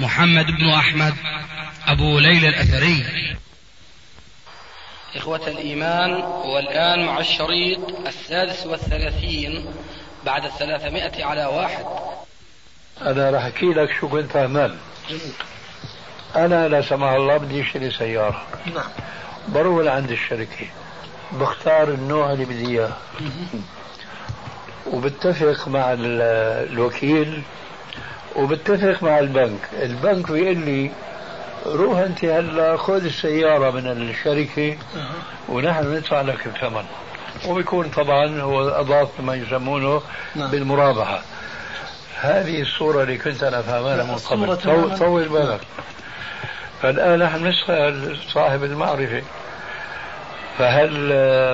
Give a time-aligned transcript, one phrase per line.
[0.00, 1.14] محمد بن أحمد
[1.86, 3.04] أبو ليلى الأثري.
[5.16, 6.10] إخوة الإيمان
[6.44, 9.66] والآن مع الشريط السادس والثلاثين
[10.26, 11.84] بعد الثلاثمائة على واحد.
[13.02, 14.76] أنا راح أحكي لك شو كنت أعمل
[16.36, 18.46] أنا لا سمح الله بدي أشتري سيارة.
[18.74, 18.90] نعم.
[19.48, 20.66] بروح لعند الشركة.
[21.32, 22.96] بختار النوع اللي بدي إياه.
[24.86, 27.42] وبتفق مع الوكيل
[28.36, 29.60] وبتفق مع البنك.
[29.82, 30.90] البنك بيقول لي
[31.66, 34.76] روح أنت هلا خذ السيارة من الشركة
[35.48, 36.84] ونحن ندفع لك الثمن.
[37.48, 40.02] وبيكون طبعا هو أضاف ما يسمونه
[40.34, 40.50] نعم.
[40.50, 41.22] بالمرابحة.
[42.20, 44.98] هذه الصورة اللي كنت أنا فاهمها من قبل.
[44.98, 45.60] طول بالك.
[46.82, 49.22] فالآن نحن نسأل صاحب المعرفة.
[50.58, 50.90] فهل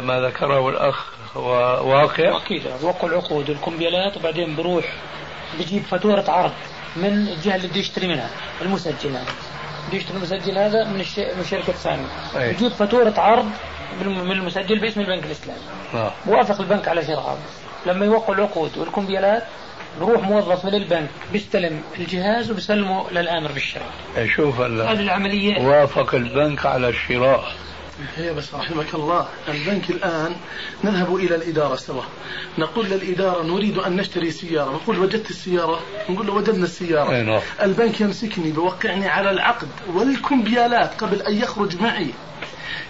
[0.00, 2.62] ما ذكره الأخ واقع؟ أكيد.
[2.82, 4.84] وقع العقود والكمبيالات وبعدين بروح
[5.58, 6.52] بجيب فاتورة عرض
[6.96, 8.30] من الجهة اللي بده يشتري منها
[8.62, 9.24] المسجل هذا.
[9.88, 11.18] بده يشتري المسجل هذا من, الش...
[11.18, 13.50] من الشركة الثانية بجيب فاتورة عرض
[14.02, 15.60] من المسجل باسم البنك الإسلامي.
[15.94, 16.12] آه.
[16.26, 17.38] بوافق البنك على شراء
[17.86, 19.42] لما يوقع العقود والكمبيالات
[20.00, 23.90] بروح موظف من البنك بيستلم الجهاز وبيسلمه للآمر بالشراء.
[24.36, 25.62] شوف هذه العملية.
[25.62, 27.44] وافق البنك على الشراء.
[28.16, 29.28] هي بس رحمك الله.
[29.48, 30.36] البنك الآن
[30.84, 32.02] نذهب إلى الإدارة سوا
[32.58, 34.70] نقول للإدارة نريد أن نشتري سيارة.
[34.70, 35.80] نقول وجدت السيارة.
[36.10, 37.22] نقول له وجدنا السيارة.
[37.22, 37.40] نعم.
[37.62, 42.10] البنك يمسكني بوقعني على العقد والكمبيالات قبل أن يخرج معي.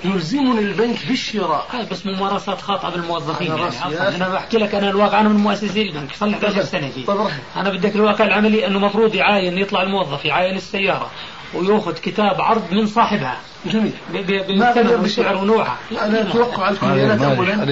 [0.05, 1.67] يلزمني البنك بالشراء.
[1.73, 5.83] هذا بس ممارسات خاطئة بالموظفين أنا, يعني أنا بحكي لك أنا الواقع أنا من مؤسسي
[5.83, 6.14] البنك.
[6.14, 7.30] صار لي 11 سنه فيه طبعا.
[7.57, 11.11] أنا بدك الواقع العملي إنه المفروض يعاين يطلع الموظف يعاين السيارة.
[11.55, 13.39] ويأخذ كتاب عرض من صاحبها.
[13.67, 13.92] جميل.
[14.12, 15.79] بالثمن والسعر ونوعها.
[16.02, 17.62] أنا أتوقع على الكمبيالات اولا.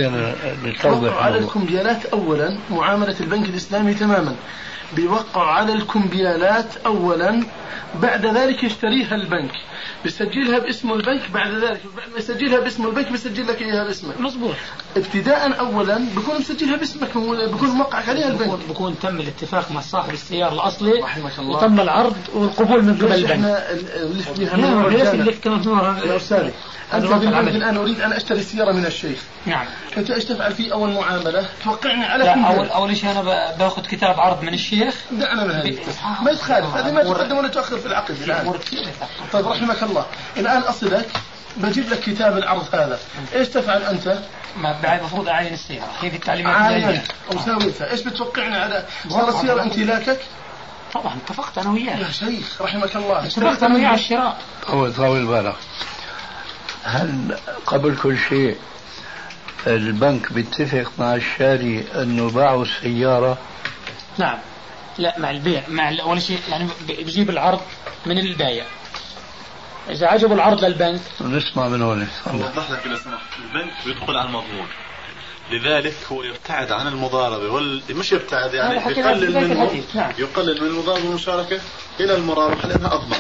[0.67, 4.37] أتوقع على الكمبيالات اولا معاملة البنك الإسلامي تماما.
[4.97, 7.45] بيوقع على الكمبيالات اولا
[8.03, 9.53] بعد ذلك يشتريها البنك.
[10.05, 11.81] بيسجلها باسم البنك بعد ذلك.
[11.97, 14.21] بعد ما يسجلها باسم البنك بيسجل لك إياها باسمك.
[14.21, 14.55] مزبوط
[14.97, 17.09] ابتداء اولا بكون مسجلها باسمك
[17.53, 18.59] بكون موقعك عليها البنك.
[18.69, 21.57] بكون تم الاتفاق مع صاحب السيارة الأصلي رحمك الله.
[21.57, 23.31] وتم العرض والقبول من قبل البنك.
[23.31, 26.53] إحنا اللي كمان يا أستاذي
[26.93, 29.19] أنت الآن أريد أن أشتري سياره من الشيخ.
[29.47, 29.67] نعم.
[29.97, 33.23] انت إيش تفعل في أول معاملة؟ توقعني على لا اول أول شيء أنا
[33.59, 34.95] باخذ كتاب عرض من الشيخ.
[35.13, 35.79] دعنا من هذه.
[36.23, 36.77] ما يتخالف.
[36.77, 38.17] هذه ما تقدم ولا تؤخر في العقد.
[38.23, 38.55] الان
[39.33, 39.94] طيب رحمك الله.
[40.37, 41.09] الآن اصلك
[41.57, 42.99] بجيب لك كتاب العرض هذا.
[43.35, 44.19] إيش تفعل أنت؟
[44.57, 45.91] ما بعد المفروض اعاين السيارة.
[46.01, 47.03] كيف التعليمات عاين
[47.35, 50.21] وساويتها إيش بتوقعني على صار السيارة امتلاكك؟
[50.95, 53.27] طبعا اتفقت أنا وياه يا شيخ رحمك الله.
[53.27, 54.39] اتفقت أنا وياه على الشراء.
[54.67, 55.57] هو طاول بالك
[56.85, 58.57] هل قبل كل شيء
[59.67, 63.39] البنك بيتفق مع الشاري إنه باعوا السيارة؟
[64.19, 64.39] نعم.
[64.99, 67.61] لا مع البيع مع أول شيء يعني بجيب العرض
[68.07, 68.65] من البايع.
[69.91, 71.01] إذا عجبوا العرض للبنك.
[71.21, 72.09] نسمع من هون.
[72.27, 74.67] اوضح لك لو سمحت البنك بيدخل على المضمون.
[75.51, 77.53] لذلك هو يبتعد عن المضاربة.
[77.53, 77.83] وال...
[77.91, 80.13] مش يبتعد يعني يقلل من نعم.
[80.19, 81.61] يقلل من المضاربة والمشاركة
[82.01, 83.19] إلى المرابحة لأنها أضمن.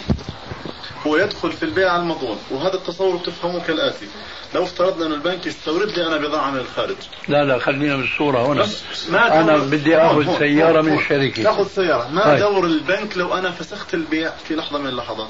[1.06, 2.38] هو يدخل في البيع المضمون.
[2.50, 4.06] وهذا التصور تفهمه كالآتي.
[4.54, 6.96] لو افترضنا أن البنك يستورد لي أنا بضاعة من الخارج.
[7.28, 8.66] لا لا خلينا بالصورة هنا.
[9.10, 12.08] ما أنا بدي آخذ سيارة من الشركة تاخذ سيارة.
[12.08, 12.40] ما هاي.
[12.40, 15.28] دور البنك لو أنا فسخت البيع في لحظة من اللحظات؟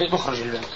[0.00, 0.68] بخرج البنك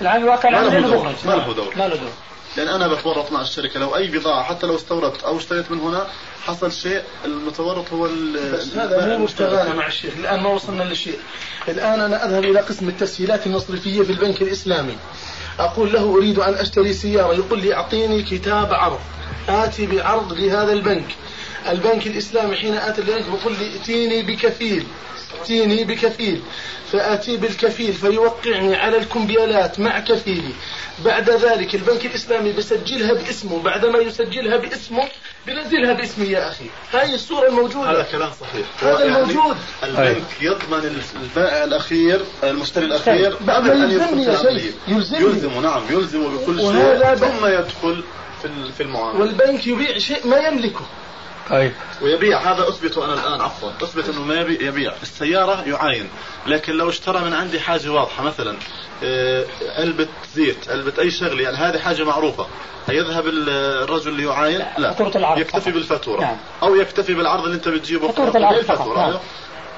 [0.00, 1.14] العام الواقع ما له دور.
[1.24, 1.74] ما له دور.
[1.76, 2.10] ما له دور.
[2.56, 3.80] لأن أنا بتورط مع الشركة.
[3.80, 6.06] لو أي بضاعة حتى لو استوردت أو اشتريت من هنا
[6.46, 8.08] حصل شيء المتورط هو
[8.52, 11.18] بس هذا مو مشتغلنا مع الشيخ الآن ما وصلنا للشيء.
[11.68, 14.96] الآن أنا أذهب إلى قسم التسهيلات المصرفية في البنك الإسلامي.
[15.58, 17.34] أقول له أريد أن أشتري سيارة.
[17.34, 19.00] يقول لي أعطيني كتاب عرض.
[19.48, 21.16] آتي بعرض لهذا البنك.
[21.68, 24.86] البنك الإسلامي حين اتي البنك بقول لي ائتيني بكفيل
[25.40, 26.42] ائتيني بكفيل.
[26.92, 30.52] فآتي بالكفيل فيوقعني على الكمبيالات مع كفيلي.
[31.04, 33.62] بعد ذلك البنك الإسلامي بيسجلها باسمه.
[33.62, 35.08] بعدما يسجلها باسمه
[35.46, 36.64] بنزلها باسمي يا أخي.
[36.92, 37.90] هاي الصورة الموجودة.
[37.90, 38.66] هذا كلام صحيح.
[38.80, 39.56] هذا يعني الموجود.
[39.82, 45.24] البنك يضمن البائع الأخير المشتري الأخير قبل أن يدخل في العملية يلزمني.
[45.24, 48.04] يلزمه نعم يلزمه بكل شيء ثم يدخل
[48.42, 50.86] في في المعاملة والبنك يبيع شيء ما يملكه.
[51.50, 51.72] طيب.
[52.02, 52.38] ويبيع.
[52.52, 53.70] هذا أثبته أنا الآن عفوا.
[53.82, 54.92] أثبت أنه ما يبيع.
[55.02, 56.08] السيارة يعاين.
[56.46, 58.56] لكن لو اشترى من عندي حاجة واضحة مثلا
[59.04, 59.44] آه،
[59.78, 62.46] علبه زيت علبه أي شغلة يعني هذه حاجة معروفة.
[62.88, 66.20] هيذهب الرجل اللي يعاين؟ لا فاتورة العرض يكتفي بالفاتورة.
[66.20, 66.36] نعم.
[66.62, 68.96] أو يكتفي بالعرض اللي أنت بتجيبه فاتورة العرض فقط.
[68.96, 69.14] نعم.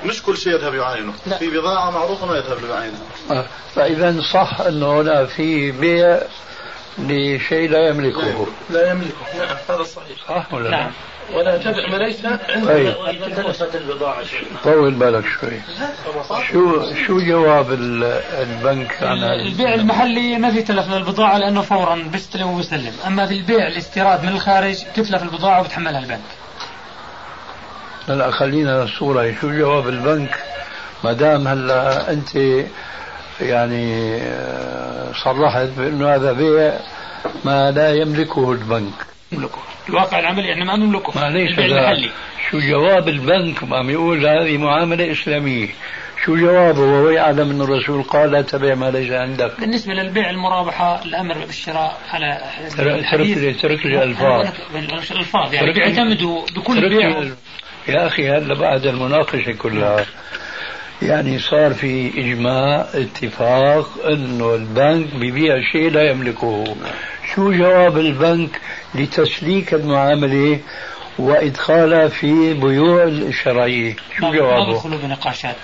[0.04, 1.12] مش كل شيء يذهب يعاينه.
[1.26, 1.38] لا.
[1.38, 3.46] في بضاعة معروفة ما يذهب ليعاينها آه.
[3.74, 6.22] فإذا صح أنه هنا في بيع
[6.98, 8.46] لشيء لا يملكه.
[8.70, 9.38] لا يملكه.
[9.38, 10.18] نعم هذا صحيح.
[10.28, 10.92] صح ولا نعم.
[11.34, 12.67] ولا تبع ما ليس عندك.
[12.67, 12.94] طيب.
[14.64, 15.61] طول بالك شوي.
[16.52, 22.93] شو شو جواب البنك عن البيع المحلي ما في تلف للبضاعة لأنه فورا بيستلم وبيسلم.
[23.06, 26.20] أما في البيع الاستيراد من الخارج تتلف البضاعة وبتحملها البنك.
[28.08, 30.34] هلا خلينا الصورة شو جواب البنك؟
[31.05, 32.37] ما دام هلا أنت
[33.40, 36.78] يعني آه، صرحت بأنه هذا بيع
[37.44, 39.15] ما لا يملكه البنك.
[39.32, 39.58] يملكه
[39.88, 41.50] الواقع العملي إحنا ما نملكه معليش
[42.50, 45.69] شو جواب البنك؟ عم يقول هذه معاملة إسلامية.
[46.25, 49.61] شو جوابه؟ وهو يعلم أن الرسول قال لا تبع ما ليس عندك.
[49.61, 52.40] بالنسبة للبيع المرابحة الأمر بالشراء على
[53.11, 54.46] ترك لي ترك لي الألفاظ.
[55.11, 57.23] الألفاظ يعني بيعتمدوا بكل بيع.
[57.88, 60.06] يا أخي هلا بعد المناقشة كلها.
[61.02, 66.64] يعني صار في إجماع اتفاق أنه البنك بيبيع شيء لا يملكه.
[67.34, 68.61] شو جواب البنك
[68.94, 70.61] لتسليك المعاملة
[71.18, 73.96] وادخالها في بيوع الشرعية.
[74.18, 75.56] شو جوابه؟ ما بدخلوا بنقاشات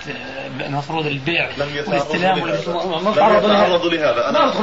[0.65, 1.49] المفروض البيع
[1.87, 2.39] والاستلام
[3.03, 4.29] ما تعرضوا لهذا.
[4.29, 4.53] أنا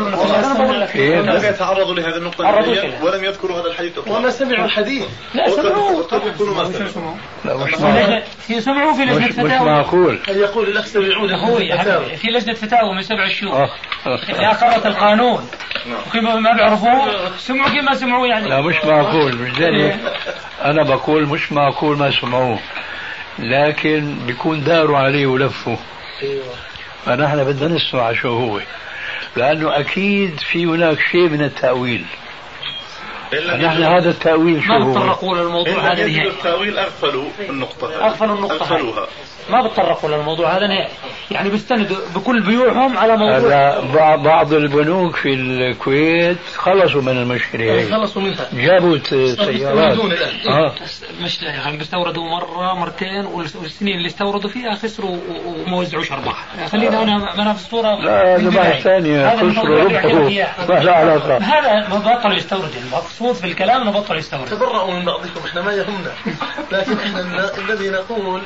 [1.39, 2.45] لم يتعرضوا لهذه النقطة
[3.03, 5.05] ولم يذكروا هذا الحديث وما سمعوا الحديث.
[5.35, 6.03] لا سمعوا.
[6.03, 7.15] قد يكونوا ما سمعوا.
[7.45, 7.75] لا مش
[8.47, 10.21] في سمعوا في لجنة فتاوى مش معقول.
[10.29, 11.57] هل يقول الأخ سمعون هو
[12.17, 13.69] في لجنة فتاوى من سبع شهور
[14.29, 15.49] يا قرأت القانون.
[16.07, 18.49] وكيف ما بيعرفوه؟ سمعوا كيف ما سمعوا يعني.
[18.49, 19.51] لا مش معقول مش
[20.65, 22.59] أنا بقول مش معقول ما سمعوه
[23.39, 25.77] لكن بيكون داروا عليه ولفوا.
[26.23, 26.45] أيوه.
[27.05, 28.61] فنحن بدنا نسمع شو هو
[29.37, 32.05] لأنه أكيد في هناك شيء من التأويل.
[33.35, 38.07] نحن هذا التأويل شو هو؟ ما بتطرقوا للموضوع هذا التأويل أغفلوا النقطة.
[38.07, 38.55] أغفلوا النقطة.
[38.55, 39.09] أغفلوها
[39.51, 40.57] ما بتطرقوا للموضوع.
[40.57, 40.89] هذا نهائي
[41.31, 43.37] يعني بيستندوا بكل بيوعهم على موضوع.
[43.39, 48.49] هذا بعض البنوك في الكويت خلصوا من المشكلة هي خلصوا منها.
[48.53, 49.99] جابوا سيارات.
[50.47, 50.75] آه.
[51.23, 55.17] مش يعني بيستوردوا مرة مرتين والسنين اللي استوردوا فيها خسروا
[55.47, 60.31] وما وزعوش أرباح خلينا أنا أنا في الصورة لا هذا بحث ثاني خسروا ربحوا.
[60.69, 65.05] ما له علاقة هذا ما بطلوا يستوردوا المقصود في الكلام إنه بطلوا يستوردوا تبرأوا من
[65.05, 66.13] بعضكم إحنا ما يهمنا.
[66.73, 68.43] لكن إحنا الذي نقول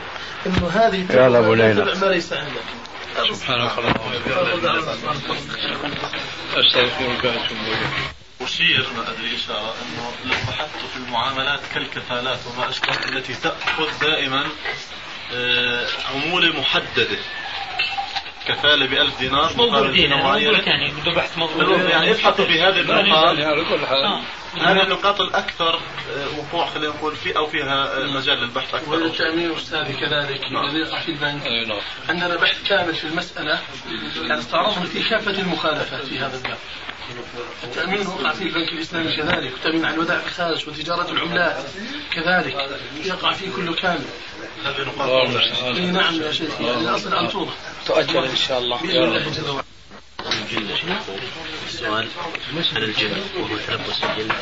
[0.47, 1.85] إنه هذه يلا أبو ليلى.
[1.85, 3.35] ما ليس عندك.
[3.35, 5.05] سبحانك اللهم وبحمدك.
[6.57, 7.59] أستغفرك وأتوب
[8.41, 14.45] أشير ما أدري إشارة أنه لو بحثت في المعاملات كالكفالات وما أشبه التي تأخذ دائما
[15.35, 17.19] آه، عمولة محددة.
[18.49, 22.81] كفالة ب 1000 دينار مقابل دينار معينة يعني بده بحث مضبوط يعني ابحثوا في هذه
[22.81, 24.23] النقاط على كل حال.
[24.61, 28.91] هذه النقاط الأكثر آه، وقوع خلينا نقول في أو فيها آه، مجال للبحث أكثر.
[28.91, 30.67] والتأمين أستاذي كذلك نعم.
[30.67, 31.47] الذي يقع في البنك.
[31.47, 31.81] نعم.
[32.09, 33.59] عندنا بحث كامل في المسألة.
[34.17, 36.59] يعني استعرضنا في كافة المخالفات في هذا الباب.
[37.65, 41.57] التأمين وقع في البنك الإسلامي كذلك التأمين على الودائع الخارج وتجارة العملات
[42.13, 42.57] كذلك
[43.05, 44.05] يقع فيه كله كامل.
[44.65, 45.29] هذه نقاط
[45.79, 46.23] نعم.
[46.23, 47.55] يا شيخ الأصل أن توضح.
[47.87, 49.65] تؤجل إن شاء الله.
[50.33, 50.97] الجن
[51.67, 52.09] السؤال
[52.75, 54.35] عن الجن وهو تلبس الجن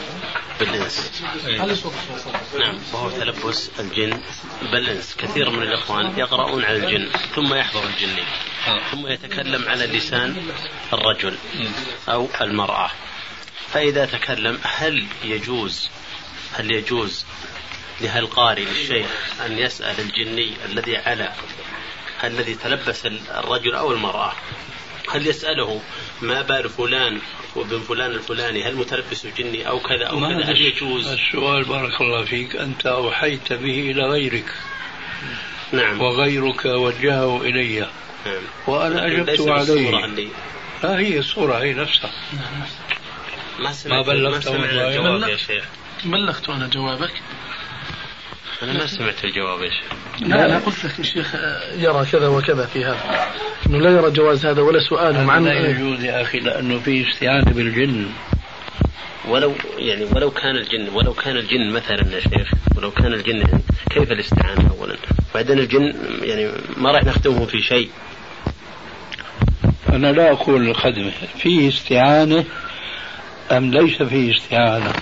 [0.60, 1.22] بالإنس
[2.58, 4.20] نعم وهو تلبس الجن
[4.72, 8.22] بالإنس كثير من الإخوان يقرؤون على الجن ثم يحضر الجني
[8.90, 10.52] ثم يتكلم على لسان
[10.92, 11.36] الرجل
[12.08, 12.90] أو المرأة.
[13.72, 15.88] فإذا تكلم هل يجوز
[16.52, 17.24] هل يجوز
[18.00, 19.10] لهالقارئ للشيخ
[19.46, 21.32] أن يسأل الجني الذي على
[22.24, 24.32] الذي تلبس الرجل أو المرأة؟
[25.10, 25.80] هل يسأله
[26.22, 27.20] ما بال فلان
[27.56, 32.24] وابن فلان الفلاني هل متلبس جني أو كذا أو كذا؟ هل يجوز؟ السؤال بارك الله
[32.24, 32.56] فيك.
[32.56, 34.54] أنت أوحيت به إلى غيرك.
[35.72, 36.00] نعم.
[36.00, 37.80] وغيرك وجهه إلي.
[38.26, 38.42] نعم.
[38.66, 40.28] وأنا أجبت عليه.
[40.82, 42.12] لا هي الصورة هي نفسها.
[42.32, 42.66] نعم.
[43.58, 45.64] ما, ما بلغت ما الجواب يا شيخ.
[46.04, 47.12] بلغت أنا جوابك؟
[48.62, 49.92] أنا ما سمعت الجواب يا شيخ.
[50.28, 51.34] لا أنا قلت لك الشيخ
[51.76, 53.28] يرى كذا وكذا في هذا.
[53.66, 57.52] أنه لا يرى جواز هذا ولا سؤالهم عن لا يجوز يا أخي لأنه في استعانة
[57.52, 58.06] بالجن.
[59.28, 63.44] ولو يعني ولو كان الجن ولو كان الجن مثلا يا شيخ ولو كان الجن
[63.90, 64.96] كيف الاستعانة أولا؟
[65.34, 67.90] بعدين الجن يعني ما راح نخدمه في شيء.
[69.88, 72.44] أنا لا أقول الخدمة فيه استعانة
[73.50, 74.92] أم ليس فيه استعانة؟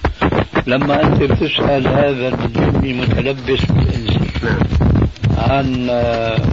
[0.67, 4.61] لما أنت بتسأل هذا الجني متلبس بالإنسي نعم.
[5.39, 5.87] عن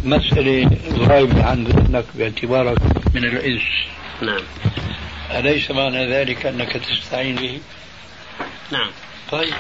[0.06, 2.78] مسألة غايبة عن ذهنك باعتبارك
[3.16, 3.64] من الإنس.
[4.22, 4.42] نعم.
[5.32, 7.60] أليس معنى ذلك أنك تستعين به؟
[8.72, 8.92] نعم.
[9.32, 9.54] طيب.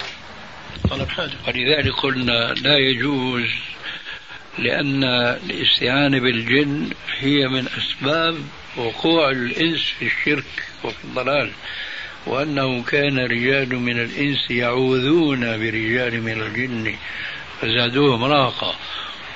[0.90, 3.50] طلب حاجة ولذلك قلنا لا يجوز
[4.60, 8.38] لأن الاستعانة بالجن هي من أسباب
[8.78, 10.46] وقوع الإنس في الشرك
[10.84, 11.52] وفي الضلال.
[12.28, 16.96] وأنه كان رجال من الإنس يعوذون برجال من الجن
[17.62, 18.76] فزادوهم راقة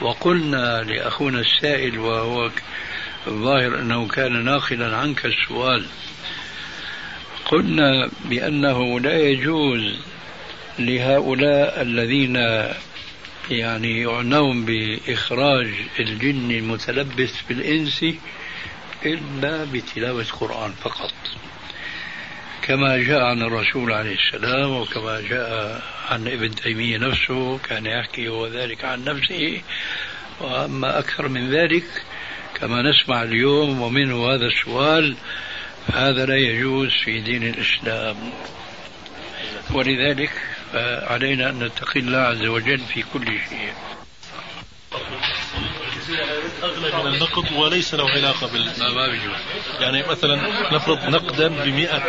[0.02, 2.52] وقلنا لأخونا السائل وهو
[3.28, 5.86] الظاهر أنه كان ناقلا عنك السؤال
[7.46, 9.96] قلنا بأنه لا يجوز
[10.80, 12.36] لهؤلاء الذين
[13.50, 15.68] يعني يعنون بإخراج
[16.00, 18.06] الجن المتلبس بالإنس
[19.06, 21.14] إلا بتلاوة القرآن فقط.
[22.72, 28.48] كما جاء عن الرسول عليه السلام وكما جاء عن ابن تيمية نفسه كان يحكي هو
[28.48, 29.62] ذلك عن نفسه.
[30.40, 31.84] وأما أكثر من ذلك
[32.56, 35.16] كما نسمع اليوم ومنه هذا السؤال
[35.94, 38.16] هذا لا يجوز في دين الإسلام.
[39.72, 40.32] ولذلك
[41.10, 43.74] علينا أن نتقي الله عز وجل في كل شيء.
[46.64, 49.36] أغلى من النقد وليس له علاقة بال ما بيجوز.
[49.80, 50.36] يعني مثلا
[50.74, 52.04] نفرض نقدا ب 100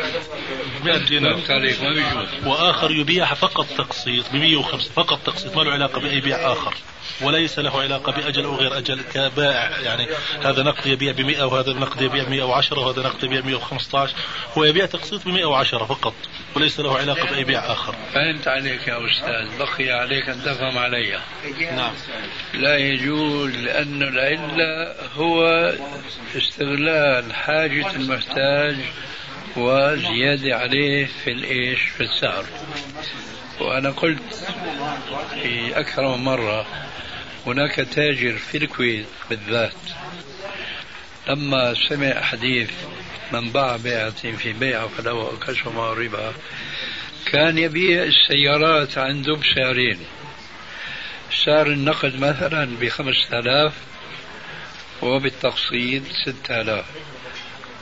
[0.85, 2.47] 100 دينار ما بيجوز.
[2.47, 6.75] وآخر يبيعها فقط تقسيط ب 105 فقط تقسيط ما له علاقة بأي بيع آخر.
[7.23, 9.79] وليس له علاقة بأجل أو غير أجل كبائع.
[9.81, 10.07] يعني
[10.45, 14.15] هذا نقد يبيع ب 100 وهذا نقد يبيع ب 110 وهذا نقد يبيع ب 115
[14.59, 16.15] هو يبيع تقسيط ب 110 فقط
[16.57, 17.95] وليس له علاقة بأي بيع آخر.
[18.15, 21.21] فهمت عليك يا أستاذ بقي عليك أن تفهم علي.
[21.77, 21.93] نعم.
[22.55, 25.73] لا يجوز لأن العلة هو
[26.37, 28.77] استغلال حاجة المحتاج
[29.57, 32.45] وزيادة عليه في الإيش؟ في السعر.
[33.61, 34.35] وأنا قلت
[35.35, 36.67] في أكثر من مرة
[37.47, 39.73] هناك تاجر في الكويت بالذات.
[41.29, 42.71] لما سمع حديث
[43.33, 46.33] من باع بيعة في بيعة فله كسم ربا
[47.27, 49.99] كان يبيع السيارات عنده بسعرين
[51.45, 53.73] سعر النقد مثلا بخمسة آلاف
[55.03, 56.85] وبالتقسيط ستة آلاف.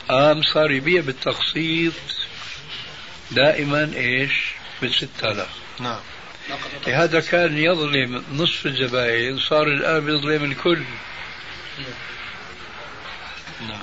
[0.08, 1.92] قام صار يبيع بالتقسيط
[3.30, 5.48] دائما إيش؟ بالستة آلاف.
[5.80, 6.00] نعم.
[6.86, 10.82] لهذا كان يظلم نصف الزبائن صار الآن يظلم الكل.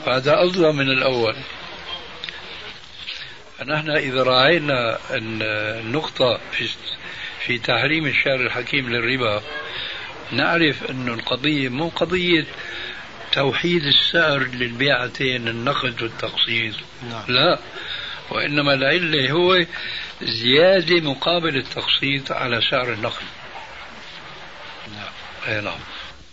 [0.08, 1.36] هذا أظلم من الأول.
[3.60, 6.70] فنحن إذا راعينا النقطة في
[7.46, 9.42] في تحريم الشارع الحكيم للربا
[10.32, 12.46] نعرف أن القضية مو قضية
[13.32, 16.76] توحيد السعر للبيعتين النقد والتقسيط.
[17.10, 17.24] نعم.
[17.28, 17.60] لا.
[18.30, 19.66] وإنما العلة هو
[20.22, 23.24] زيادة مقابل التقسيط على سعر النقد
[24.96, 25.12] نعم
[25.48, 25.80] أي نعم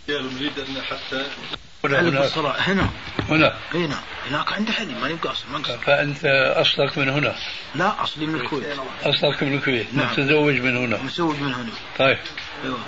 [0.09, 1.25] نريد أن حتى
[1.85, 2.29] هنا هنا.
[2.67, 2.89] هنا.
[3.29, 3.55] هنا.
[3.73, 3.99] هنا.
[4.29, 6.25] هناك عند حلي ما يبقى أصلا ما فأنت
[6.55, 7.35] أصلك من هنا.
[7.75, 8.65] لا أصلي من الكويت.
[9.03, 9.93] أصلك من الكويت.
[9.93, 10.11] نعم.
[10.11, 10.97] متزوج من هنا.
[10.97, 11.71] متزوج من هنا.
[11.99, 12.17] طيب.
[12.63, 12.79] أيوه.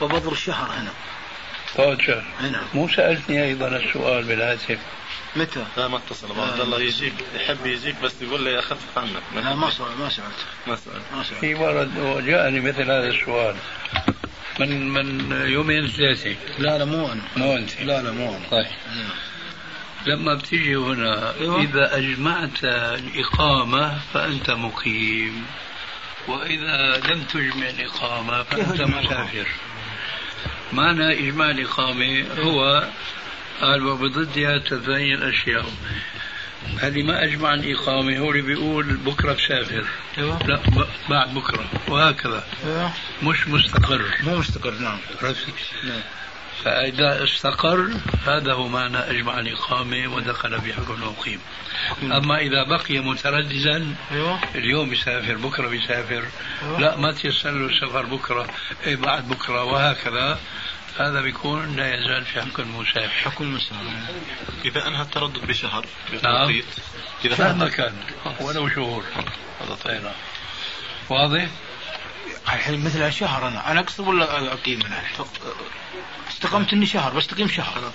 [0.00, 0.90] وبضر الشهر هنا.
[1.76, 2.24] طيب شهر.
[2.40, 2.62] هنا.
[2.74, 4.78] مو سألتني أيضا السؤال بالهاتف.
[5.36, 9.54] متى؟ لا ما اتصل عبد الله يجيك يحب يجيك بس يقول لي اخفف عنك لا
[9.54, 13.56] ما سأل ما سألت ما سألت ما سألت في ورد وجاءني مثل هذا السؤال.
[14.60, 17.22] من من يومين ثلاثة لا لا مو أنا.
[17.36, 17.80] مو أنت.
[17.80, 18.48] لا لا مو أنا.
[18.50, 18.66] طيب.
[20.06, 21.62] لما بتيجي هنا أيوة.
[21.62, 25.46] إذا أجمعت الإقامة فأنت مقيم
[26.28, 29.46] وإذا لم تجمع الإقامة فأنت مسافر.
[30.72, 32.88] معنى إجماع الإقامة هو
[33.60, 35.66] قال وبضدها تتبين الأشياء
[36.82, 38.18] اللي ما أجمع الإقامة.
[38.18, 39.86] هو اللي بيقول بكرة بسافر.
[40.18, 40.38] أيوة.
[40.46, 40.60] لا
[41.10, 41.64] بعد بكرة.
[41.88, 42.44] وهكذا.
[42.66, 42.92] أيوة.
[43.22, 44.02] مش مستقر.
[44.22, 44.98] مو مستقر نعم.
[45.84, 46.00] نعم.
[46.64, 47.90] فإذا استقر
[48.26, 51.40] هذا هو معنى أجمع الإقامة ودخل في حكم المقيم
[52.02, 54.38] أما إذا بقي مترددا أيوة.
[54.54, 56.24] اليوم بيسافر بكرة بيسافر
[56.62, 56.80] أيوة.
[56.80, 58.46] لا ما تيسر له السفر بكرة.
[58.86, 60.38] إيه بعد بكرة وهكذا.
[60.98, 63.08] هذا بيكون لا يزال في حكم المسافر.
[63.08, 63.92] حكم المسافر.
[64.64, 66.18] إذا أنهى التردد بشهر نعم.
[66.18, 66.64] بتوقيت
[67.24, 67.94] إذا مهما كان
[68.40, 69.04] ولو شهور.
[69.60, 70.02] هذا طيب.
[70.02, 70.12] نعم.
[71.08, 71.48] واضح؟
[72.52, 73.70] الحين مثل شهر أنا.
[73.70, 75.02] أنا أقصد ولا أقيم أنا؟
[76.28, 77.92] استقمت إني شهر بستقيم شهر.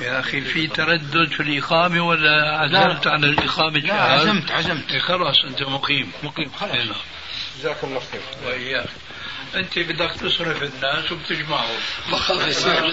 [0.00, 4.90] يا أخي في تردد في الإقامة ولا عزمت على الإقامة لا؟ عزمت عزمت.
[4.90, 6.12] إيه خلاص أنت مقيم.
[6.22, 6.72] مقيم خلاص.
[6.72, 6.94] إيه نعم.
[7.58, 8.20] جزاك الله خير.
[8.44, 8.88] وإياك.
[9.54, 11.78] أنت بدك تصرف الناس وبتجمعهم.
[12.12, 12.84] بخاف يا شيخ.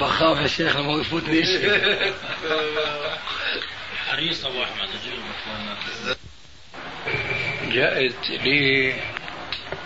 [0.00, 2.14] بخاف يا شيخ ما يفوتني شيء
[4.08, 4.88] حريص أبو أحمد
[7.72, 8.94] جاءت لي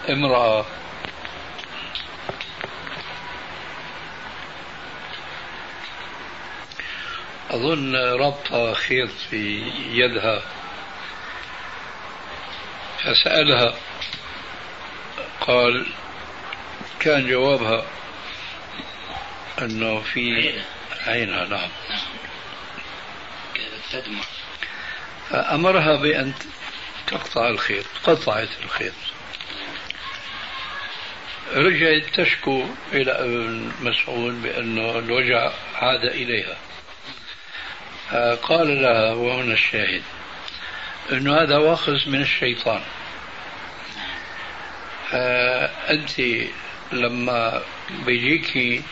[0.09, 0.67] امرأة.
[7.51, 10.43] أظن ربط خيط في يدها.
[12.99, 13.75] فسألها
[15.41, 15.87] قال
[17.01, 17.85] كان جوابها
[19.63, 20.53] أنه في
[21.07, 21.69] عينها نعم.
[23.93, 24.23] تدمع
[25.31, 26.33] فأمرها بأن
[27.07, 28.93] تقطع الخيط قطعت الخيط.
[31.55, 36.57] رجعت تشكو إلى ابن مسعود بأنه الوجع عاد إليها.
[38.43, 40.03] قال لها وهنا الشاهد
[41.13, 42.83] أنه هذا واخذ من الشيطان.
[45.13, 46.21] أنت
[46.93, 47.63] لما
[48.07, 48.83] بيجيكي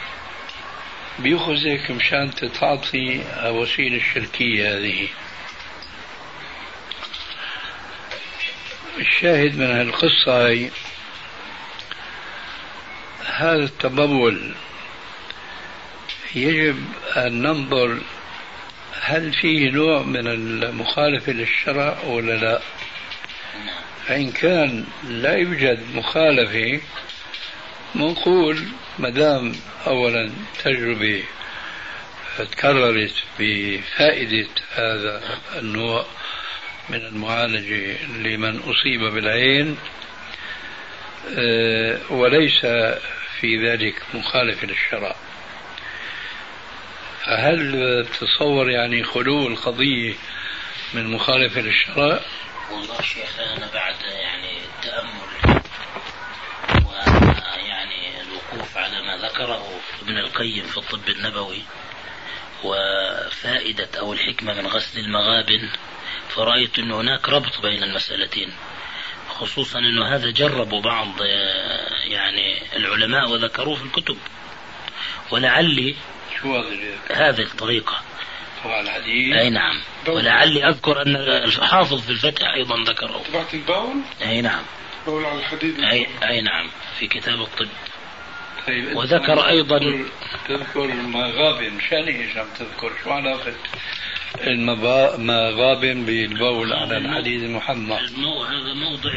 [1.18, 2.30] بيأخذك مشان
[2.60, 5.08] تعطي وسيلة الشركية هذه.
[8.98, 10.70] الشاهد من هالقصة هي
[13.26, 14.54] هذا التبول.
[16.34, 16.84] يجب
[17.16, 18.00] أن ننظر
[19.00, 22.60] هل فيه نوع من المخالفة للشرع ولا لا.
[24.06, 26.80] فإن كان لا يوجد مخالفة
[27.94, 28.58] منقول
[28.98, 29.52] ما دام
[29.86, 30.30] أولا
[30.64, 31.22] تجربة
[32.38, 35.22] تكررت بفائدة هذا
[35.58, 36.06] النوع
[36.88, 39.76] من المعالجة لمن أصيب بالعين
[41.38, 42.60] آه، وليس
[43.40, 45.16] في ذلك مخالف للشرع
[47.24, 50.14] فهل تتصور يعني خلو القضية
[50.94, 52.20] من مخالفة للشرع؟
[52.70, 55.62] والله شيخ أنا بعد يعني التأمل
[56.86, 61.62] ويعني الوقوف على ما ذكره ابن القيم في الطب النبوي
[62.64, 65.68] وفائدة أو الحكمة من غسل المغابن
[66.28, 68.52] فرأيت أن هناك ربط بين المسألتين
[69.28, 71.20] خصوصا أنه هذا جربوا بعض
[72.04, 74.18] يعني العلماء وذكروه في الكتب
[75.30, 75.94] ولعلي
[76.40, 76.64] شو
[77.10, 78.02] هذه الطريقة.
[78.64, 79.36] طبعا الحديث.
[79.36, 79.80] أي نعم.
[80.08, 83.22] ولعلي أذكر أن الحافظ في الفتح أيضا ذكره.
[83.28, 84.62] تبعت البول؟ أي نعم.
[85.06, 85.80] بول على الحديد.
[85.80, 86.70] أي, أي نعم.
[86.98, 87.68] في كتاب الطب.
[88.66, 89.78] طيب وذكر أيضا
[90.48, 91.70] تذكر مغابن.
[91.70, 92.92] مشان إيش عم تذكر.
[93.04, 93.54] شو علاقة
[94.46, 97.94] المغابن بالبول على الحديد المحمى.
[97.94, 99.10] هذا موضع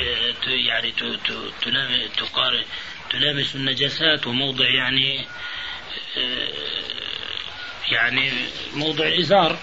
[0.47, 0.93] يعني
[1.61, 2.63] تلامس تقارن
[3.09, 5.25] تلامس النجاسات وموضع يعني
[6.17, 6.47] آه،
[7.91, 8.31] يعني
[8.73, 9.55] موضع إزار.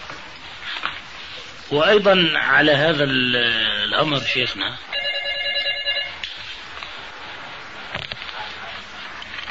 [1.71, 4.77] وأيضا على هذا الأمر شيخنا.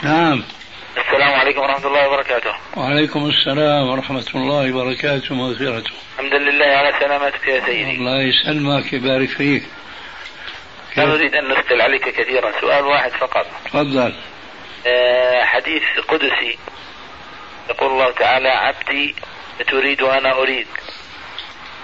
[0.03, 0.43] نعم.
[0.97, 2.55] السلام عليكم ورحمة الله وبركاته.
[2.77, 7.91] وعليكم السلام ورحمة الله وبركاته ومغفرته الحمد لله على سلامتك يا سيدي.
[7.91, 9.63] الله يسلمك يبارك فيك.
[10.97, 13.45] لا نريد أن نثقل عليك كثيرا سؤال واحد فقط.
[13.65, 14.13] تفضل.
[14.87, 16.57] آه حديث قدسي.
[17.69, 19.15] يقول الله تعالى عبدي
[19.67, 20.67] تريد وأنا أريد.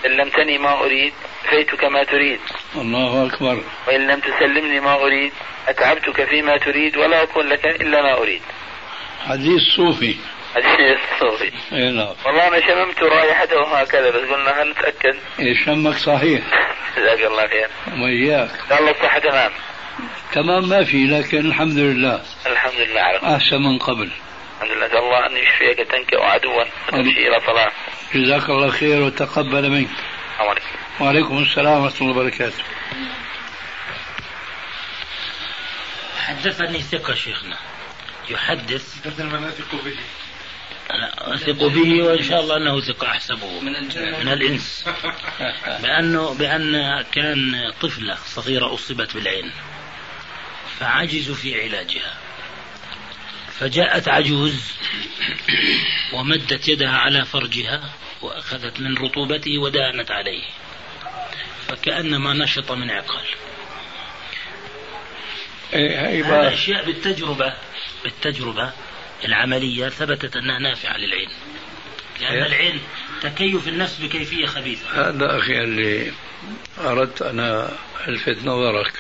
[0.05, 1.13] إن لم تني ما أريد
[1.49, 2.39] فيتك ما تريد.
[2.75, 3.63] الله أكبر.
[3.87, 5.31] وإن لم تسلمني ما أريد
[5.67, 8.41] أتعبتك فيما تريد ولا أكون لك إلا ما أريد.
[9.27, 10.15] حديث صوفي.
[10.55, 11.51] حديث صوفي.
[11.73, 16.41] اي نعم والله أنا شممت رائحته هكذا بس قلنا هل نتأكد إيه شمك صحيح.
[16.97, 17.69] جزاك الله خير.
[18.03, 19.51] وإياك الله الصحة تمام.
[20.33, 22.21] تمام ما في لكن الحمد لله.
[22.47, 24.09] الحمد لله على أحسن من قبل.
[24.61, 24.87] الحمد لله.
[24.87, 27.71] أسأل الله أن يشفيك تنكأ عدوا وتمشي إلى صلاة.
[28.15, 29.89] جزاك الله خير وتقبل منك.
[30.39, 31.03] عليكم.
[31.03, 32.63] وعليكم السلام ورحمة الله وبركاته.
[36.17, 37.57] حدثني ثقة شيخنا.
[38.29, 39.07] يحدث.
[39.07, 39.97] لا أثق به.
[40.89, 43.59] لا أثق به وإن شاء الله أنه ثقة أحسبه.
[43.59, 43.71] من,
[44.19, 44.89] من الإنس.
[45.81, 49.51] بأنه بأن كان طفلة صغيرة أصيبت بالعين.
[50.79, 52.28] فعجزوا في علاجها.
[53.59, 54.71] فجاءت عجوز
[56.13, 60.43] ومدت يدها على فرجها وأخذت من رطوبته ودانت عليه
[61.67, 63.25] فكأنما نشط من عقال
[65.73, 67.53] إيه أشياء بالتجربة
[68.03, 68.71] بالتجربة
[69.25, 71.29] العملية ثبتت أنها نافعة للعين.
[72.21, 72.45] لأن إيه.
[72.45, 72.79] العين
[73.21, 75.09] تكيف النفس بكيفية خبيثة.
[75.09, 76.11] هذا أخي اللي
[76.77, 77.71] أردت أنا
[78.07, 78.93] ألفت نظرك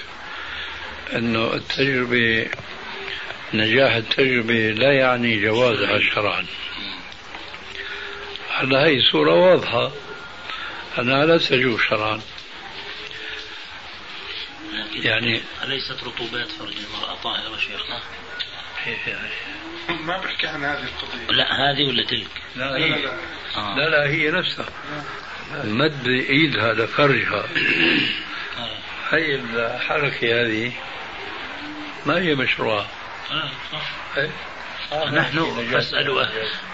[1.15, 2.47] أنه التجربة
[3.53, 6.45] نجاح التجربة لا يعني جوازها شرعا.
[8.51, 9.91] على هي صورة واضحة.
[10.99, 12.21] أنها لا تجوز شرعا.
[14.93, 17.99] يعني أليست رطوبات فرج المرأة طاهرة شيخنا؟
[19.89, 21.35] ما بحكي عن هذه القضية.
[21.35, 23.13] لا هذه ولا تلك؟ لا هي لا لا,
[23.57, 23.75] آه.
[23.75, 24.65] لا, لا هي نفسها.
[25.63, 27.45] مد ايدها لفرجها
[29.09, 30.71] هي الحركة هذه
[32.05, 32.87] ما هي مشروعة.
[33.31, 33.91] آه صح.
[34.17, 34.29] إيه؟
[34.91, 36.25] آه نحن فاسألوا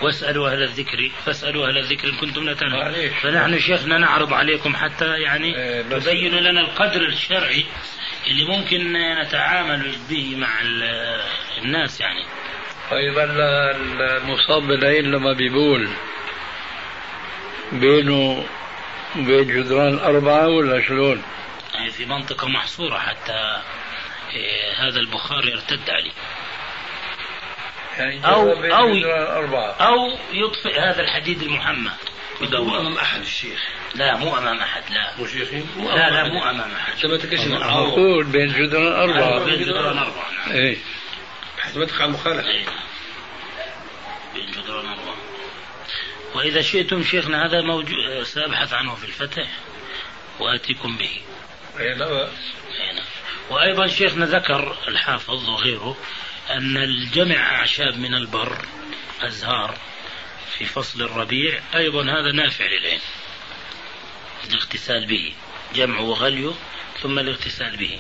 [0.02, 5.20] واسألوا أهل الذكر فاسألوا أهل الذكر إن كنتم لا تعلمون فنحن شيخنا نعرض عليكم حتى
[5.20, 7.66] يعني إيه، تبين لنا القدر الشرعي
[8.28, 10.50] اللي ممكن نتعامل به مع
[11.58, 12.24] الناس يعني
[12.92, 15.90] طيب المصاب بالعين لما بيبول
[17.72, 18.46] بينه
[19.18, 21.22] وبين جدران أربعة ولا شلون؟
[21.74, 23.62] يعني في منطقة محصورة حتى
[24.34, 26.12] إيه، هذا البخار يرتد عليه
[28.00, 28.96] أو أو
[29.82, 31.92] أو يطفئ هذا الحديد المحمى.
[32.42, 33.60] مو أمام أحد الشيخ.
[33.96, 35.18] لا مو أمام أحد لا.
[35.18, 37.06] مو شيخي لا لا مو أمام أحد.
[37.06, 37.48] ما تكشف.
[37.48, 40.78] معقول بين جدران أربعة بين جدران أربعة نعم إيه.
[41.58, 42.66] بحيث ما تقع مخالفة إيه.
[44.34, 45.16] بين جدران أربعة
[46.36, 49.48] وإذا شئتم شيخنا هذا موجود سأبحث عنه في الفتح
[50.40, 51.22] وآتيكم به.
[51.80, 52.30] أي لا بأس.
[52.94, 53.06] نعم.
[53.50, 55.98] وأيضا شيخنا ذكر الحافظ وغيره
[56.50, 58.58] أن الجمع أعشاب من البر
[59.22, 59.78] أزهار
[60.58, 63.00] في فصل الربيع أيضا هذا نافع للعين
[64.50, 65.34] الاغتسال به
[65.76, 66.52] جمع وغليه
[67.02, 68.00] ثم الاغتسال به.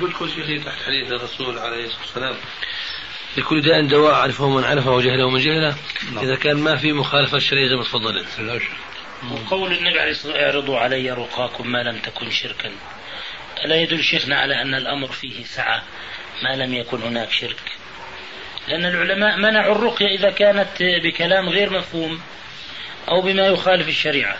[0.00, 2.36] قلت شيخي تحت حديث الرسول عليه الصلاة والسلام.
[3.36, 5.76] لكل داء دواء عرفه من عرفه وجهله من جهله.
[6.12, 6.24] نعم.
[6.24, 8.26] إذا كان ما في مخالفة الشرعية زي ما تفضلت
[9.30, 12.72] وقول النبي عليه الصلاة والسلام اعرضوا علي رقاكم ما لم تكن شركا.
[13.64, 15.82] ألا يدل شيخنا على أن الأمر فيه سعة
[16.42, 17.72] ما لم يكن هناك شرك.
[18.68, 22.20] لأن العلماء منعوا الرقية إذا كانت بكلام غير مفهوم
[23.08, 24.36] أو بما يخالف الشريعة.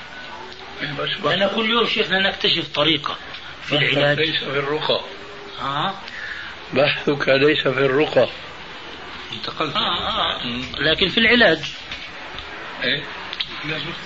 [1.24, 3.16] لأن كل يوم شيخنا نكتشف طريقة
[3.64, 4.18] في العلاج.
[4.18, 5.00] ليس في الرقى.
[5.60, 5.94] آه.
[6.72, 8.28] بحثك ليس في الرقى.
[9.32, 9.76] انتقلت.
[9.76, 10.42] آه آه.
[10.78, 11.74] لكن في العلاج.
[12.84, 13.02] إيه؟